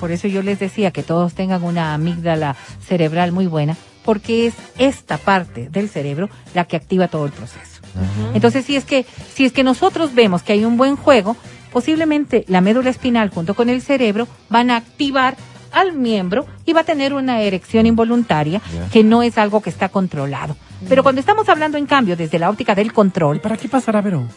Por 0.00 0.10
eso 0.10 0.28
yo 0.28 0.42
les 0.42 0.58
decía 0.58 0.90
que 0.90 1.02
todos 1.02 1.34
tengan 1.34 1.62
una 1.62 1.94
amígdala 1.94 2.56
cerebral 2.80 3.32
muy 3.32 3.46
buena, 3.46 3.76
porque 4.04 4.46
es 4.46 4.54
esta 4.78 5.18
parte 5.18 5.68
del 5.70 5.88
cerebro 5.88 6.28
la 6.54 6.64
que 6.64 6.76
activa 6.76 7.08
todo 7.08 7.26
el 7.26 7.32
proceso. 7.32 7.80
Entonces, 8.34 8.64
si 8.64 8.76
es 8.76 8.84
que 8.84 9.06
si 9.32 9.44
es 9.44 9.52
que 9.52 9.62
nosotros 9.62 10.14
vemos 10.14 10.42
que 10.42 10.52
hay 10.52 10.64
un 10.64 10.76
buen 10.76 10.96
juego, 10.96 11.36
posiblemente 11.72 12.44
la 12.48 12.60
médula 12.60 12.90
espinal 12.90 13.30
junto 13.30 13.54
con 13.54 13.68
el 13.68 13.82
cerebro 13.82 14.26
van 14.48 14.70
a 14.70 14.76
activar 14.76 15.36
al 15.72 15.92
miembro 15.92 16.46
y 16.64 16.72
va 16.72 16.80
a 16.80 16.84
tener 16.84 17.14
una 17.14 17.40
erección 17.40 17.86
involuntaria 17.86 18.60
que 18.92 19.04
no 19.04 19.22
es 19.22 19.38
algo 19.38 19.60
que 19.60 19.70
está 19.70 19.88
controlado. 19.88 20.56
Pero 20.88 21.02
cuando 21.02 21.20
estamos 21.20 21.48
hablando 21.48 21.78
en 21.78 21.86
cambio 21.86 22.16
desde 22.16 22.38
la 22.38 22.50
óptica 22.50 22.74
del 22.74 22.88
¿Y 22.88 22.90
control, 22.90 23.40
para 23.40 23.56
qué 23.56 23.68
pasará, 23.68 24.00
Vero? 24.00 24.28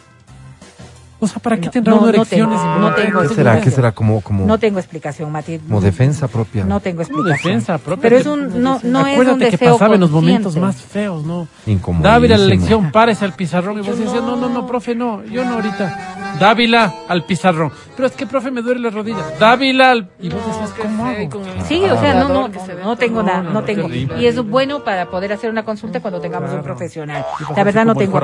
O 1.20 1.26
sea, 1.26 1.40
¿para 1.42 1.56
qué 1.58 1.66
No, 1.66 1.70
tendrá 1.72 1.92
no, 1.94 1.98
uno 1.98 2.06
no 2.06 2.12
tengo- 2.12 2.22
erecciones? 2.22 2.60
no 2.80 2.94
tengo- 2.94 3.20
¿Qué 3.22 3.28
será? 3.34 3.60
¿Qué 3.60 3.70
será? 3.72 3.90
Como, 3.92 4.20
como, 4.20 4.46
no 4.46 4.56
tengo 4.58 4.78
explicación, 4.78 5.32
Mati. 5.32 5.58
como 5.58 5.80
defensa 5.80 6.28
propia. 6.28 6.64
No 6.64 6.78
tengo 6.78 7.02
explicación. 7.02 7.54
defensa 7.54 7.78
propia. 7.78 8.02
Pero 8.02 8.16
es 8.18 8.26
un 8.26 8.62
no 8.62 8.78
no 8.78 8.78
es 8.78 8.84
un 8.84 8.96
Acuérdate 8.96 9.44
que 9.46 9.50
deseo 9.50 9.72
pasaba 9.72 9.94
en 9.96 10.00
los 10.02 10.10
momentos 10.12 10.54
consciente. 10.54 10.66
más 10.66 10.76
feos, 10.76 11.24
¿no? 11.24 11.48
Incomodísimo. 11.66 12.08
Dávila 12.12 12.34
a 12.36 12.38
la 12.38 12.46
lección, 12.46 12.92
párese 12.92 13.24
al 13.24 13.32
pizarrón. 13.32 13.78
Y 13.78 13.80
vos 13.88 13.98
decías, 13.98 14.22
no, 14.22 14.36
no, 14.36 14.48
no, 14.48 14.64
profe, 14.66 14.94
no, 14.94 15.24
yo 15.24 15.44
no 15.44 15.54
ahorita. 15.54 16.27
Dávila 16.38 16.94
al 17.08 17.24
pizarrón. 17.24 17.72
Pero 17.96 18.06
es 18.08 18.14
que, 18.14 18.26
profe, 18.26 18.50
me 18.50 18.62
duele 18.62 18.80
la 18.80 18.90
rodilla. 18.90 19.24
Dávila 19.38 19.90
al... 19.90 20.08
Y 20.20 20.28
vos 20.28 20.40
decías, 20.46 20.70
¿cómo 20.80 21.06
hago? 21.06 21.42
Sí, 21.66 21.82
o 21.84 21.98
sea, 22.00 22.14
no, 22.14 22.28
no, 22.28 22.48
no 22.84 22.96
tengo 22.96 23.22
nada, 23.22 23.42
no, 23.42 23.62
tengo. 23.64 23.88
Y 23.88 24.26
es 24.26 24.40
bueno 24.44 24.84
para 24.84 25.06
poder 25.10 25.32
hacer 25.32 25.50
una 25.50 25.64
consulta 25.64 26.00
cuando 26.00 26.20
tengamos 26.20 26.52
un 26.52 26.62
profesional. 26.62 27.24
La 27.56 27.64
verdad 27.64 27.84
no 27.84 27.94
tengo. 27.94 28.20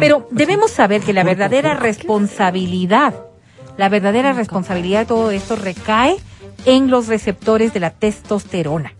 Pero 0.00 0.28
debemos 0.30 0.70
saber 0.70 1.00
que 1.02 1.12
la 1.12 1.24
verdadera 1.24 1.74
responsabilidad, 1.74 3.14
la 3.76 3.88
verdadera 3.88 4.32
responsabilidad 4.32 5.00
de 5.00 5.06
todo 5.06 5.30
esto 5.30 5.56
recae 5.56 6.16
en 6.64 6.90
los 6.90 7.08
receptores 7.08 7.72
de 7.74 7.80
la 7.80 7.90
testosterona. 7.90 8.92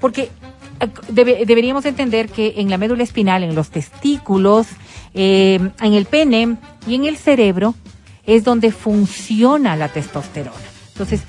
Porque 0.00 0.30
eh, 0.80 0.88
debe- 1.08 1.44
deberíamos 1.46 1.86
entender 1.86 2.28
que 2.28 2.54
en 2.56 2.68
la 2.68 2.76
médula 2.78 3.02
espinal, 3.04 3.42
en 3.44 3.54
los 3.54 3.70
testículos, 3.70 4.66
eh, 5.14 5.58
en 5.80 5.94
el 5.94 6.06
pene 6.06 6.56
y 6.86 6.94
en 6.94 7.04
el 7.04 7.16
cerebro 7.16 7.74
es 8.24 8.44
donde 8.44 8.70
funciona 8.72 9.76
la 9.76 9.88
testosterona. 9.88 10.56
Entonces, 10.92 11.22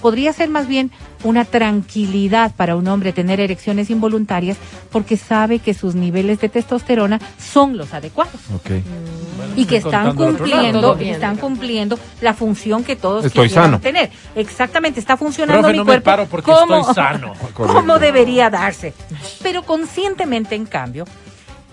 podría 0.00 0.32
ser 0.32 0.48
más 0.48 0.68
bien 0.68 0.90
una 1.24 1.44
tranquilidad 1.44 2.54
para 2.54 2.76
un 2.76 2.86
hombre 2.86 3.12
tener 3.12 3.40
erecciones 3.40 3.90
involuntarias 3.90 4.56
porque 4.92 5.16
sabe 5.16 5.58
que 5.58 5.74
sus 5.74 5.96
niveles 5.96 6.40
de 6.40 6.48
testosterona 6.48 7.20
son 7.38 7.76
los 7.76 7.92
adecuados 7.92 8.34
Ok. 8.54 8.70
y 9.56 9.64
que 9.64 9.78
están 9.78 10.14
cumpliendo 10.14 10.94
bien, 10.94 11.14
están 11.14 11.36
cumpliendo 11.36 11.98
la 12.20 12.34
función 12.34 12.84
que 12.84 12.94
todos 12.94 13.24
Estoy 13.24 13.48
sano. 13.48 13.80
tener. 13.80 14.10
Exactamente, 14.36 15.00
está 15.00 15.16
funcionando 15.16 15.62
Profe, 15.62 15.72
mi 15.72 15.78
no 15.78 15.84
me 15.84 15.88
cuerpo 15.88 16.04
paro 16.04 16.26
porque 16.26 16.52
como, 16.52 16.78
estoy 16.80 16.94
sano. 16.94 17.32
como 17.54 17.98
debería 17.98 18.50
darse. 18.50 18.94
Pero 19.42 19.64
conscientemente, 19.64 20.54
en 20.54 20.66
cambio, 20.66 21.04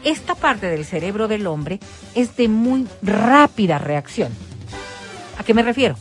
esta 0.05 0.35
parte 0.35 0.67
del 0.67 0.85
cerebro 0.85 1.27
del 1.27 1.45
hombre 1.47 1.79
es 2.13 2.37
de 2.37 2.47
muy 2.47 2.87
rápida 3.01 3.77
reacción. 3.77 4.31
¿A 5.37 5.43
qué 5.43 5.53
me 5.53 5.63
refiero? 5.63 5.95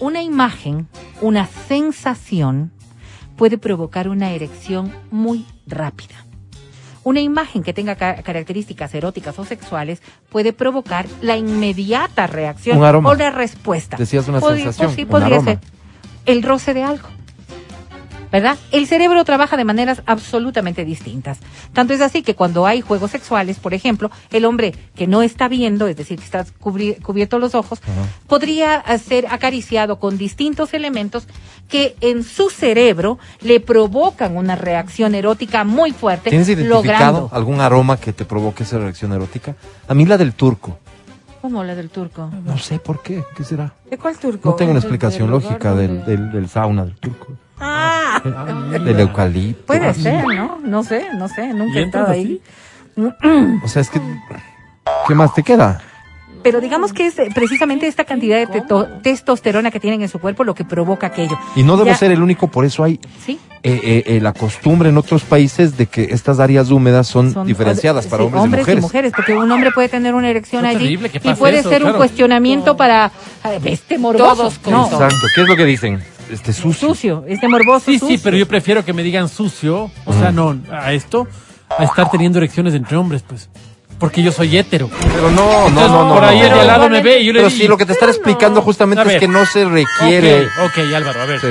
Una 0.00 0.22
imagen, 0.22 0.88
una 1.20 1.46
sensación 1.68 2.72
puede 3.36 3.58
provocar 3.58 4.08
una 4.08 4.30
erección 4.30 4.92
muy 5.10 5.44
rápida. 5.66 6.14
Una 7.04 7.20
imagen 7.20 7.62
que 7.62 7.72
tenga 7.72 7.96
ca- 7.96 8.22
características 8.22 8.94
eróticas 8.94 9.38
o 9.38 9.44
sexuales 9.44 10.02
puede 10.30 10.52
provocar 10.52 11.06
la 11.20 11.36
inmediata 11.36 12.26
reacción 12.26 12.78
Un 12.78 12.84
aroma. 12.84 13.10
o 13.10 13.14
la 13.14 13.30
respuesta. 13.30 13.96
Decías 13.96 14.28
una 14.28 14.40
Podría- 14.40 14.64
sensación, 14.64 14.94
sí, 14.94 15.02
un 15.02 15.08
podría 15.08 15.36
aroma. 15.36 15.44
ser 15.52 15.58
el 16.26 16.42
roce 16.42 16.74
de 16.74 16.82
algo. 16.82 17.08
¿Verdad? 18.30 18.58
El 18.72 18.86
cerebro 18.86 19.24
trabaja 19.24 19.56
de 19.56 19.64
maneras 19.64 20.02
absolutamente 20.04 20.84
distintas. 20.84 21.38
Tanto 21.72 21.94
es 21.94 22.00
así 22.02 22.22
que 22.22 22.34
cuando 22.34 22.66
hay 22.66 22.82
juegos 22.82 23.10
sexuales, 23.10 23.58
por 23.58 23.72
ejemplo, 23.72 24.10
el 24.30 24.44
hombre 24.44 24.74
que 24.94 25.06
no 25.06 25.22
está 25.22 25.48
viendo, 25.48 25.86
es 25.86 25.96
decir, 25.96 26.18
que 26.18 26.24
está 26.24 26.44
cubri- 26.60 27.00
cubierto 27.02 27.38
los 27.38 27.54
ojos, 27.54 27.80
podría 28.26 28.82
ser 28.98 29.26
acariciado 29.30 29.98
con 29.98 30.18
distintos 30.18 30.74
elementos 30.74 31.26
que 31.68 31.96
en 32.00 32.22
su 32.24 32.50
cerebro 32.50 33.18
le 33.40 33.60
provocan 33.60 34.36
una 34.36 34.56
reacción 34.56 35.14
erótica 35.14 35.64
muy 35.64 35.92
fuerte, 35.92 36.30
¿Tienes 36.30 36.48
identificado 36.48 36.82
logrando. 36.82 37.30
algún 37.32 37.60
aroma 37.60 37.96
que 37.98 38.12
te 38.12 38.24
provoque 38.24 38.62
esa 38.64 38.78
reacción 38.78 39.12
erótica? 39.12 39.54
A 39.86 39.94
mí 39.94 40.04
la 40.06 40.18
del 40.18 40.34
turco. 40.34 40.78
¿Cómo 41.40 41.62
la 41.64 41.74
del 41.74 41.88
turco? 41.88 42.30
No 42.44 42.58
sé 42.58 42.78
por 42.78 43.00
qué. 43.00 43.22
¿Qué 43.36 43.44
será? 43.44 43.72
¿De 43.90 43.96
cuál 43.96 44.18
turco? 44.18 44.50
No 44.50 44.56
tengo 44.56 44.72
una 44.72 44.80
explicación 44.80 45.30
lógica 45.30 45.72
del, 45.74 45.98
donde- 45.98 46.16
del, 46.16 46.32
del 46.32 46.48
sauna 46.48 46.84
del 46.84 46.96
turco. 46.96 47.28
Ah, 47.60 48.20
Del 48.70 49.00
eucalipto. 49.00 49.66
puede 49.66 49.92
ser, 49.94 50.24
¿no? 50.26 50.58
No 50.62 50.82
sé, 50.84 51.06
no 51.14 51.28
sé, 51.28 51.52
nunca 51.52 51.78
¿Y 51.78 51.82
he 51.82 51.86
estado 51.86 52.10
ahí. 52.12 52.40
O 53.64 53.68
sea, 53.68 53.82
es 53.82 53.90
que... 53.90 54.00
¿Qué 55.06 55.14
más 55.14 55.34
te 55.34 55.42
queda? 55.42 55.80
Pero 56.42 56.60
digamos 56.60 56.92
que 56.92 57.06
es 57.06 57.18
eh, 57.18 57.28
precisamente 57.34 57.86
esta 57.88 58.04
cantidad 58.04 58.36
de 58.38 58.46
teto- 58.46 58.86
testosterona 59.02 59.70
que 59.70 59.80
tienen 59.80 60.02
en 60.02 60.08
su 60.08 60.18
cuerpo 60.20 60.44
lo 60.44 60.54
que 60.54 60.64
provoca 60.64 61.08
aquello. 61.08 61.36
Y 61.56 61.62
no 61.64 61.76
debo 61.76 61.88
Ya- 61.88 61.96
ser 61.96 62.12
el 62.12 62.22
único, 62.22 62.46
por 62.48 62.64
eso 62.64 62.84
hay 62.84 63.00
Sí, 63.24 63.40
eh, 63.64 63.80
eh, 63.82 64.02
eh, 64.06 64.20
la 64.20 64.32
costumbre 64.32 64.88
en 64.90 64.96
otros 64.98 65.24
países 65.24 65.76
de 65.76 65.86
que 65.86 66.04
estas 66.04 66.38
áreas 66.38 66.70
húmedas 66.70 67.08
son, 67.08 67.32
son 67.32 67.46
diferenciadas 67.46 68.06
para 68.06 68.22
sí, 68.24 68.30
hombres, 68.32 68.68
y 68.68 68.76
mujeres. 68.76 69.12
porque 69.14 69.34
un 69.36 69.50
hombre 69.50 69.72
puede 69.72 69.88
tener 69.88 70.14
una 70.14 70.30
erección 70.30 70.64
allí 70.64 70.94
y 71.22 71.34
puede 71.34 71.58
eso, 71.58 71.70
ser 71.70 71.84
un 71.84 71.94
cuestionamiento 71.94 72.76
para 72.76 73.10
este 73.64 73.98
morboso, 73.98 74.36
Todos 74.36 74.60
no. 74.68 74.84
Exacto. 74.86 75.26
¿Qué 75.34 75.42
es 75.42 75.48
lo 75.48 75.56
que 75.56 75.64
dicen? 75.64 76.00
Este 76.30 76.52
sucio. 76.52 76.88
sucio, 76.88 77.24
este 77.28 77.48
morboso 77.48 77.86
Sí, 77.90 77.98
sí, 77.98 78.18
pero 78.22 78.36
yo 78.36 78.46
prefiero 78.46 78.84
que 78.84 78.92
me 78.92 79.02
digan 79.02 79.28
sucio, 79.28 79.90
o 80.04 80.12
sea, 80.12 80.30
no, 80.32 80.56
a 80.70 80.92
esto, 80.92 81.26
a 81.76 81.84
estar 81.84 82.10
teniendo 82.10 82.38
erecciones 82.38 82.74
entre 82.74 82.96
hombres, 82.96 83.22
pues. 83.26 83.48
Porque 83.98 84.22
yo 84.22 84.30
soy 84.30 84.56
hétero. 84.56 84.88
Pero 85.12 85.30
no, 85.32 85.44
no, 85.44 85.66
Entonces, 85.68 85.90
no, 85.90 86.08
no. 86.08 86.14
por 86.14 86.24
ahí 86.24 86.38
no. 86.38 86.44
el 86.46 86.52
de 86.52 86.60
al 86.60 86.66
lado 86.68 86.88
me 86.88 87.02
ve 87.02 87.20
y 87.20 87.26
yo 87.26 87.32
le 87.32 87.40
Pero 87.40 87.48
digo. 87.48 87.60
sí, 87.62 87.66
lo 87.68 87.76
que 87.76 87.84
te 87.84 87.92
están 87.94 88.08
explicando 88.10 88.62
justamente 88.62 89.02
ver. 89.02 89.14
es 89.14 89.20
que 89.20 89.26
no 89.26 89.44
se 89.44 89.64
requiere. 89.64 90.44
Ok, 90.46 90.50
ok, 90.66 90.94
Álvaro, 90.94 91.20
a 91.22 91.24
ver. 91.24 91.40
Sí. 91.40 91.46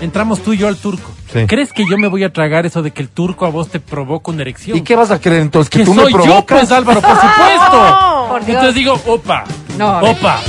Entramos 0.00 0.40
tú 0.42 0.52
y 0.52 0.58
yo 0.58 0.68
al 0.68 0.76
turco. 0.76 1.10
Sí. 1.32 1.46
¿Crees 1.48 1.72
que 1.72 1.84
yo 1.90 1.96
me 1.98 2.06
voy 2.06 2.22
a 2.22 2.32
tragar 2.32 2.64
eso 2.66 2.82
de 2.82 2.92
que 2.92 3.02
el 3.02 3.08
turco 3.08 3.44
a 3.44 3.48
vos 3.48 3.68
te 3.70 3.80
provoca 3.80 4.30
una 4.30 4.42
erección? 4.42 4.76
¿Y 4.78 4.82
qué 4.82 4.94
vas 4.94 5.10
a 5.10 5.20
creer 5.20 5.40
entonces? 5.42 5.68
¿Que, 5.70 5.78
Que 5.80 5.84
tú 5.86 5.94
me 5.94 6.02
soy 6.02 6.12
yo, 6.12 6.18
provocas? 6.22 6.58
pues, 6.60 6.70
Álvaro, 6.72 7.00
por 7.00 7.10
supuesto. 7.20 8.26
Por 8.28 8.44
Dios. 8.44 8.48
Entonces 8.48 8.74
digo, 8.74 9.00
opa, 9.06 9.44
No, 9.76 9.98
opa. 10.00 10.40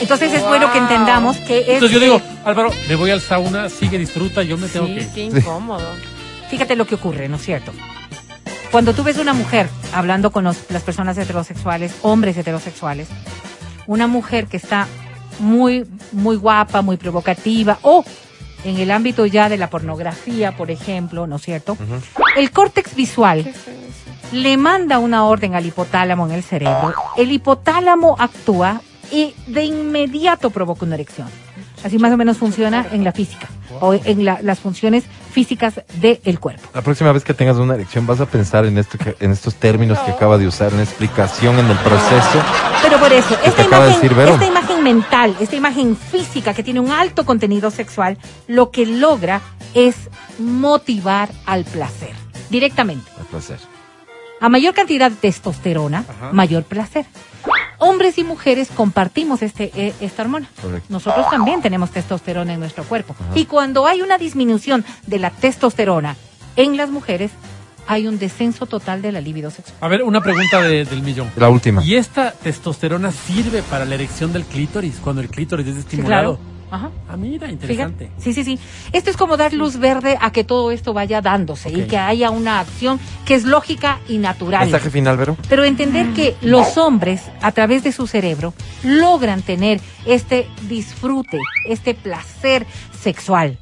Entonces 0.00 0.32
es 0.32 0.42
bueno 0.42 0.70
que 0.72 0.78
entendamos 0.78 1.36
que 1.38 1.60
es 1.60 1.68
Entonces 1.68 1.92
yo 1.92 2.00
digo, 2.00 2.20
Álvaro, 2.44 2.70
me 2.88 2.94
voy 2.94 3.10
al 3.10 3.20
sauna, 3.20 3.68
sigue, 3.68 3.98
disfruta, 3.98 4.42
yo 4.42 4.56
me 4.56 4.68
tengo 4.68 4.86
Sí, 4.86 4.94
que... 4.96 5.08
qué 5.14 5.24
incómodo. 5.24 5.86
Fíjate 6.50 6.76
lo 6.76 6.86
que 6.86 6.94
ocurre, 6.94 7.28
¿no 7.28 7.36
es 7.36 7.42
cierto? 7.42 7.72
Cuando 8.70 8.92
tú 8.94 9.02
ves 9.02 9.18
una 9.18 9.32
mujer 9.32 9.68
hablando 9.92 10.30
con 10.30 10.44
los- 10.44 10.70
las 10.70 10.82
personas 10.82 11.16
heterosexuales, 11.18 11.94
hombres 12.02 12.36
heterosexuales, 12.36 13.08
una 13.86 14.06
mujer 14.06 14.46
que 14.46 14.56
está 14.58 14.86
muy, 15.40 15.86
muy 16.12 16.36
guapa, 16.36 16.82
muy 16.82 16.96
provocativa, 16.96 17.78
o 17.82 18.04
en 18.64 18.78
el 18.78 18.90
ámbito 18.90 19.24
ya 19.26 19.48
de 19.48 19.56
la 19.56 19.70
pornografía, 19.70 20.56
por 20.56 20.70
ejemplo, 20.70 21.26
¿no 21.26 21.36
es 21.36 21.42
cierto? 21.42 21.76
El 22.36 22.50
córtex 22.50 22.94
visual 22.94 23.52
le 24.32 24.56
manda 24.58 24.98
una 24.98 25.24
orden 25.24 25.54
al 25.54 25.64
hipotálamo 25.64 26.26
en 26.26 26.32
el 26.32 26.42
cerebro. 26.42 26.92
El 27.16 27.32
hipotálamo 27.32 28.16
actúa 28.18 28.82
y 29.12 29.34
de 29.46 29.64
inmediato 29.64 30.50
provoca 30.50 30.84
una 30.84 30.94
erección. 30.94 31.28
Así 31.84 31.98
más 31.98 32.12
o 32.12 32.16
menos 32.16 32.36
funciona 32.38 32.86
en 32.90 33.04
la 33.04 33.12
física 33.12 33.48
o 33.80 33.94
en 33.94 34.24
la- 34.24 34.40
las 34.42 34.58
funciones 34.58 35.04
físicas 35.30 35.80
del 36.00 36.40
cuerpo. 36.40 36.68
La 36.74 36.82
próxima 36.82 37.12
vez 37.12 37.22
que 37.22 37.34
tengas 37.34 37.56
una 37.58 37.74
erección 37.74 38.04
vas 38.06 38.20
a 38.20 38.26
pensar 38.26 38.66
en 38.66 38.76
esto 38.78 38.98
que- 38.98 39.16
en 39.20 39.30
estos 39.30 39.54
términos 39.54 39.98
que 40.00 40.10
acaba 40.10 40.38
de 40.38 40.46
usar, 40.48 40.72
en 40.72 40.80
explicación 40.80 41.56
en 41.58 41.66
el 41.70 41.76
proceso. 41.78 42.42
Pero 42.82 42.98
por 42.98 43.12
eso, 43.12 43.36
esta 43.44 43.62
de 43.62 43.68
imagen, 43.68 43.92
decir 44.02 44.12
esta 44.18 44.46
imagen 44.46 44.82
mental, 44.82 45.36
esta 45.38 45.54
imagen 45.56 45.96
física 45.96 46.52
que 46.52 46.62
tiene 46.64 46.80
un 46.80 46.90
alto 46.90 47.24
contenido 47.24 47.70
sexual, 47.70 48.18
lo 48.48 48.70
que 48.72 48.84
logra 48.86 49.40
es 49.74 49.94
motivar 50.40 51.28
al 51.46 51.64
placer 51.64 52.12
directamente. 52.50 53.08
Un 53.20 53.26
placer. 53.26 53.58
A 54.40 54.48
mayor 54.48 54.74
cantidad 54.74 55.10
de 55.10 55.16
testosterona, 55.16 56.04
mayor 56.32 56.64
placer. 56.64 57.06
Hombres 57.78 58.18
y 58.18 58.24
mujeres 58.24 58.68
compartimos 58.74 59.42
este, 59.42 59.70
eh, 59.74 59.94
esta 60.00 60.22
hormona. 60.22 60.50
Correcto. 60.60 60.86
Nosotros 60.88 61.30
también 61.30 61.62
tenemos 61.62 61.90
testosterona 61.90 62.54
en 62.54 62.60
nuestro 62.60 62.84
cuerpo. 62.84 63.14
Y 63.34 63.44
cuando 63.44 63.86
hay 63.86 64.02
una 64.02 64.18
disminución 64.18 64.84
de 65.06 65.18
la 65.20 65.30
testosterona 65.30 66.16
en 66.56 66.76
las 66.76 66.90
mujeres, 66.90 67.30
hay 67.86 68.06
un 68.08 68.18
descenso 68.18 68.66
total 68.66 69.00
de 69.00 69.12
la 69.12 69.20
libido 69.20 69.50
sexual. 69.50 69.76
A 69.80 69.88
ver, 69.88 70.02
una 70.02 70.20
pregunta 70.20 70.60
de- 70.60 70.84
del 70.84 71.02
millón. 71.02 71.30
La 71.36 71.48
última. 71.48 71.82
¿Y 71.84 71.94
esta 71.94 72.32
testosterona 72.32 73.12
sirve 73.12 73.62
para 73.62 73.84
la 73.84 73.94
erección 73.94 74.32
del 74.32 74.44
clítoris 74.44 74.96
cuando 75.02 75.22
el 75.22 75.28
clítoris 75.30 75.66
es 75.68 75.74
Sí, 75.74 75.80
estimulado? 75.80 76.36
claro. 76.36 76.57
Ajá. 76.70 76.90
Ah, 77.08 77.16
mira, 77.16 77.50
interesante. 77.50 78.06
Fíjate. 78.08 78.22
Sí, 78.22 78.32
sí, 78.34 78.44
sí. 78.44 78.58
Esto 78.92 79.10
es 79.10 79.16
como 79.16 79.36
dar 79.36 79.52
luz 79.54 79.78
verde 79.78 80.18
a 80.20 80.30
que 80.32 80.44
todo 80.44 80.70
esto 80.70 80.92
vaya 80.92 81.20
dándose 81.20 81.70
y 81.70 81.82
que 81.86 81.96
haya 81.98 82.30
una 82.30 82.60
acción 82.60 83.00
que 83.24 83.34
es 83.34 83.44
lógica 83.44 84.00
y 84.08 84.18
natural. 84.18 84.62
Mensaje 84.62 84.90
final, 84.90 85.16
Vero. 85.16 85.36
Pero 85.48 85.64
entender 85.64 86.12
que 86.12 86.36
los 86.42 86.76
hombres, 86.76 87.22
a 87.40 87.52
través 87.52 87.82
de 87.84 87.92
su 87.92 88.06
cerebro, 88.06 88.52
logran 88.82 89.42
tener 89.42 89.80
este 90.06 90.46
disfrute, 90.68 91.38
este 91.64 91.94
placer 91.94 92.66
sexual. 93.00 93.58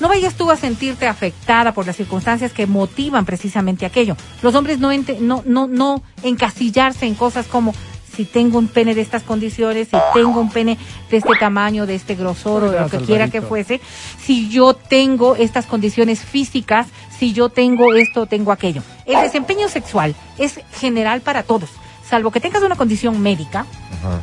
no 0.00 0.08
vayas 0.08 0.34
tú 0.34 0.50
a 0.50 0.56
sentirte 0.56 1.06
afectada 1.06 1.74
por 1.74 1.86
las 1.86 1.94
circunstancias 1.96 2.54
que 2.54 2.66
motivan 2.66 3.26
precisamente 3.26 3.84
aquello. 3.84 4.16
Los 4.40 4.54
hombres 4.54 4.78
no, 4.78 4.90
ente- 4.92 5.18
no, 5.20 5.42
no, 5.44 5.66
no 5.66 6.02
encasillarse 6.22 7.04
en 7.04 7.14
cosas 7.14 7.46
como 7.46 7.74
si 8.20 8.26
tengo 8.26 8.58
un 8.58 8.68
pene 8.68 8.94
de 8.94 9.00
estas 9.00 9.22
condiciones, 9.22 9.88
si 9.88 9.96
tengo 10.12 10.40
un 10.40 10.50
pene 10.50 10.76
de 11.10 11.16
este 11.16 11.32
tamaño, 11.40 11.86
de 11.86 11.94
este 11.94 12.14
grosor 12.14 12.64
o 12.64 12.70
de 12.70 12.78
lo 12.78 12.90
que 12.90 12.98
quiera 12.98 13.30
que 13.30 13.40
fuese, 13.40 13.80
si 14.22 14.50
yo 14.50 14.74
tengo 14.74 15.36
estas 15.36 15.64
condiciones 15.64 16.20
físicas, 16.20 16.88
si 17.18 17.32
yo 17.32 17.48
tengo 17.48 17.94
esto, 17.94 18.26
tengo 18.26 18.52
aquello. 18.52 18.82
El 19.06 19.22
desempeño 19.22 19.70
sexual 19.70 20.14
es 20.36 20.60
general 20.74 21.22
para 21.22 21.44
todos, 21.44 21.70
salvo 22.06 22.30
que 22.30 22.40
tengas 22.40 22.62
una 22.62 22.76
condición 22.76 23.22
médica, 23.22 23.60
Ajá. 24.04 24.20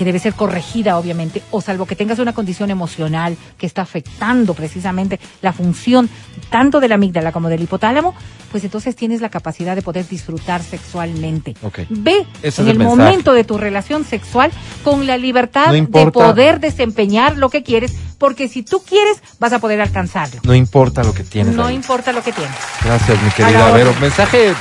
Que 0.00 0.06
debe 0.06 0.18
ser 0.18 0.32
corregida, 0.32 0.96
obviamente, 0.96 1.42
o 1.50 1.60
salvo 1.60 1.84
que 1.84 1.94
tengas 1.94 2.18
una 2.20 2.32
condición 2.32 2.70
emocional 2.70 3.36
que 3.58 3.66
está 3.66 3.82
afectando 3.82 4.54
precisamente 4.54 5.20
la 5.42 5.52
función 5.52 6.08
tanto 6.48 6.80
de 6.80 6.88
la 6.88 6.94
amígdala 6.94 7.32
como 7.32 7.50
del 7.50 7.60
hipotálamo, 7.60 8.14
pues 8.50 8.64
entonces 8.64 8.96
tienes 8.96 9.20
la 9.20 9.28
capacidad 9.28 9.76
de 9.76 9.82
poder 9.82 10.08
disfrutar 10.08 10.62
sexualmente. 10.62 11.54
Ok. 11.60 11.80
Ve 11.90 12.26
Ese 12.42 12.62
en 12.62 12.68
el 12.68 12.78
momento 12.78 13.34
de 13.34 13.44
tu 13.44 13.58
relación 13.58 14.06
sexual 14.06 14.50
con 14.84 15.06
la 15.06 15.18
libertad 15.18 15.66
No 15.66 15.74
de 15.74 16.10
poder 16.10 16.60
desempeñar 16.60 17.36
lo 17.36 17.50
que 17.50 17.62
quieres, 17.62 17.94
porque 18.16 18.48
si 18.48 18.62
tú 18.62 18.82
quieres, 18.82 19.22
vas 19.38 19.52
a 19.52 19.58
poder 19.58 19.82
alcanzarlo. 19.82 20.40
No 20.44 20.54
importa 20.54 21.04
lo 21.04 21.12
que 21.12 21.24
tienes. 21.24 21.54
No 21.54 21.66
ahí. 21.66 21.74
importa 21.74 22.10
lo 22.14 22.22
que 22.22 22.32
tienes. 22.32 22.56
Gracias, 22.82 23.22
mi 23.22 23.30
querida 23.32 23.70
Vero. 23.72 23.92
Mensaje 24.00 24.54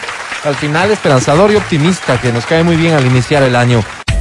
al 0.43 0.55
final 0.55 0.91
esperanzador 0.91 1.49
y 1.51 1.55
optimista 1.55 2.19
que 2.19 2.33
nos 2.33 2.45
cae 2.45 2.63
muy 2.63 2.75
bien 2.75 2.93
al 2.93 3.05
iniciar 3.05 3.43
el 3.43 3.55
año. 3.55 3.81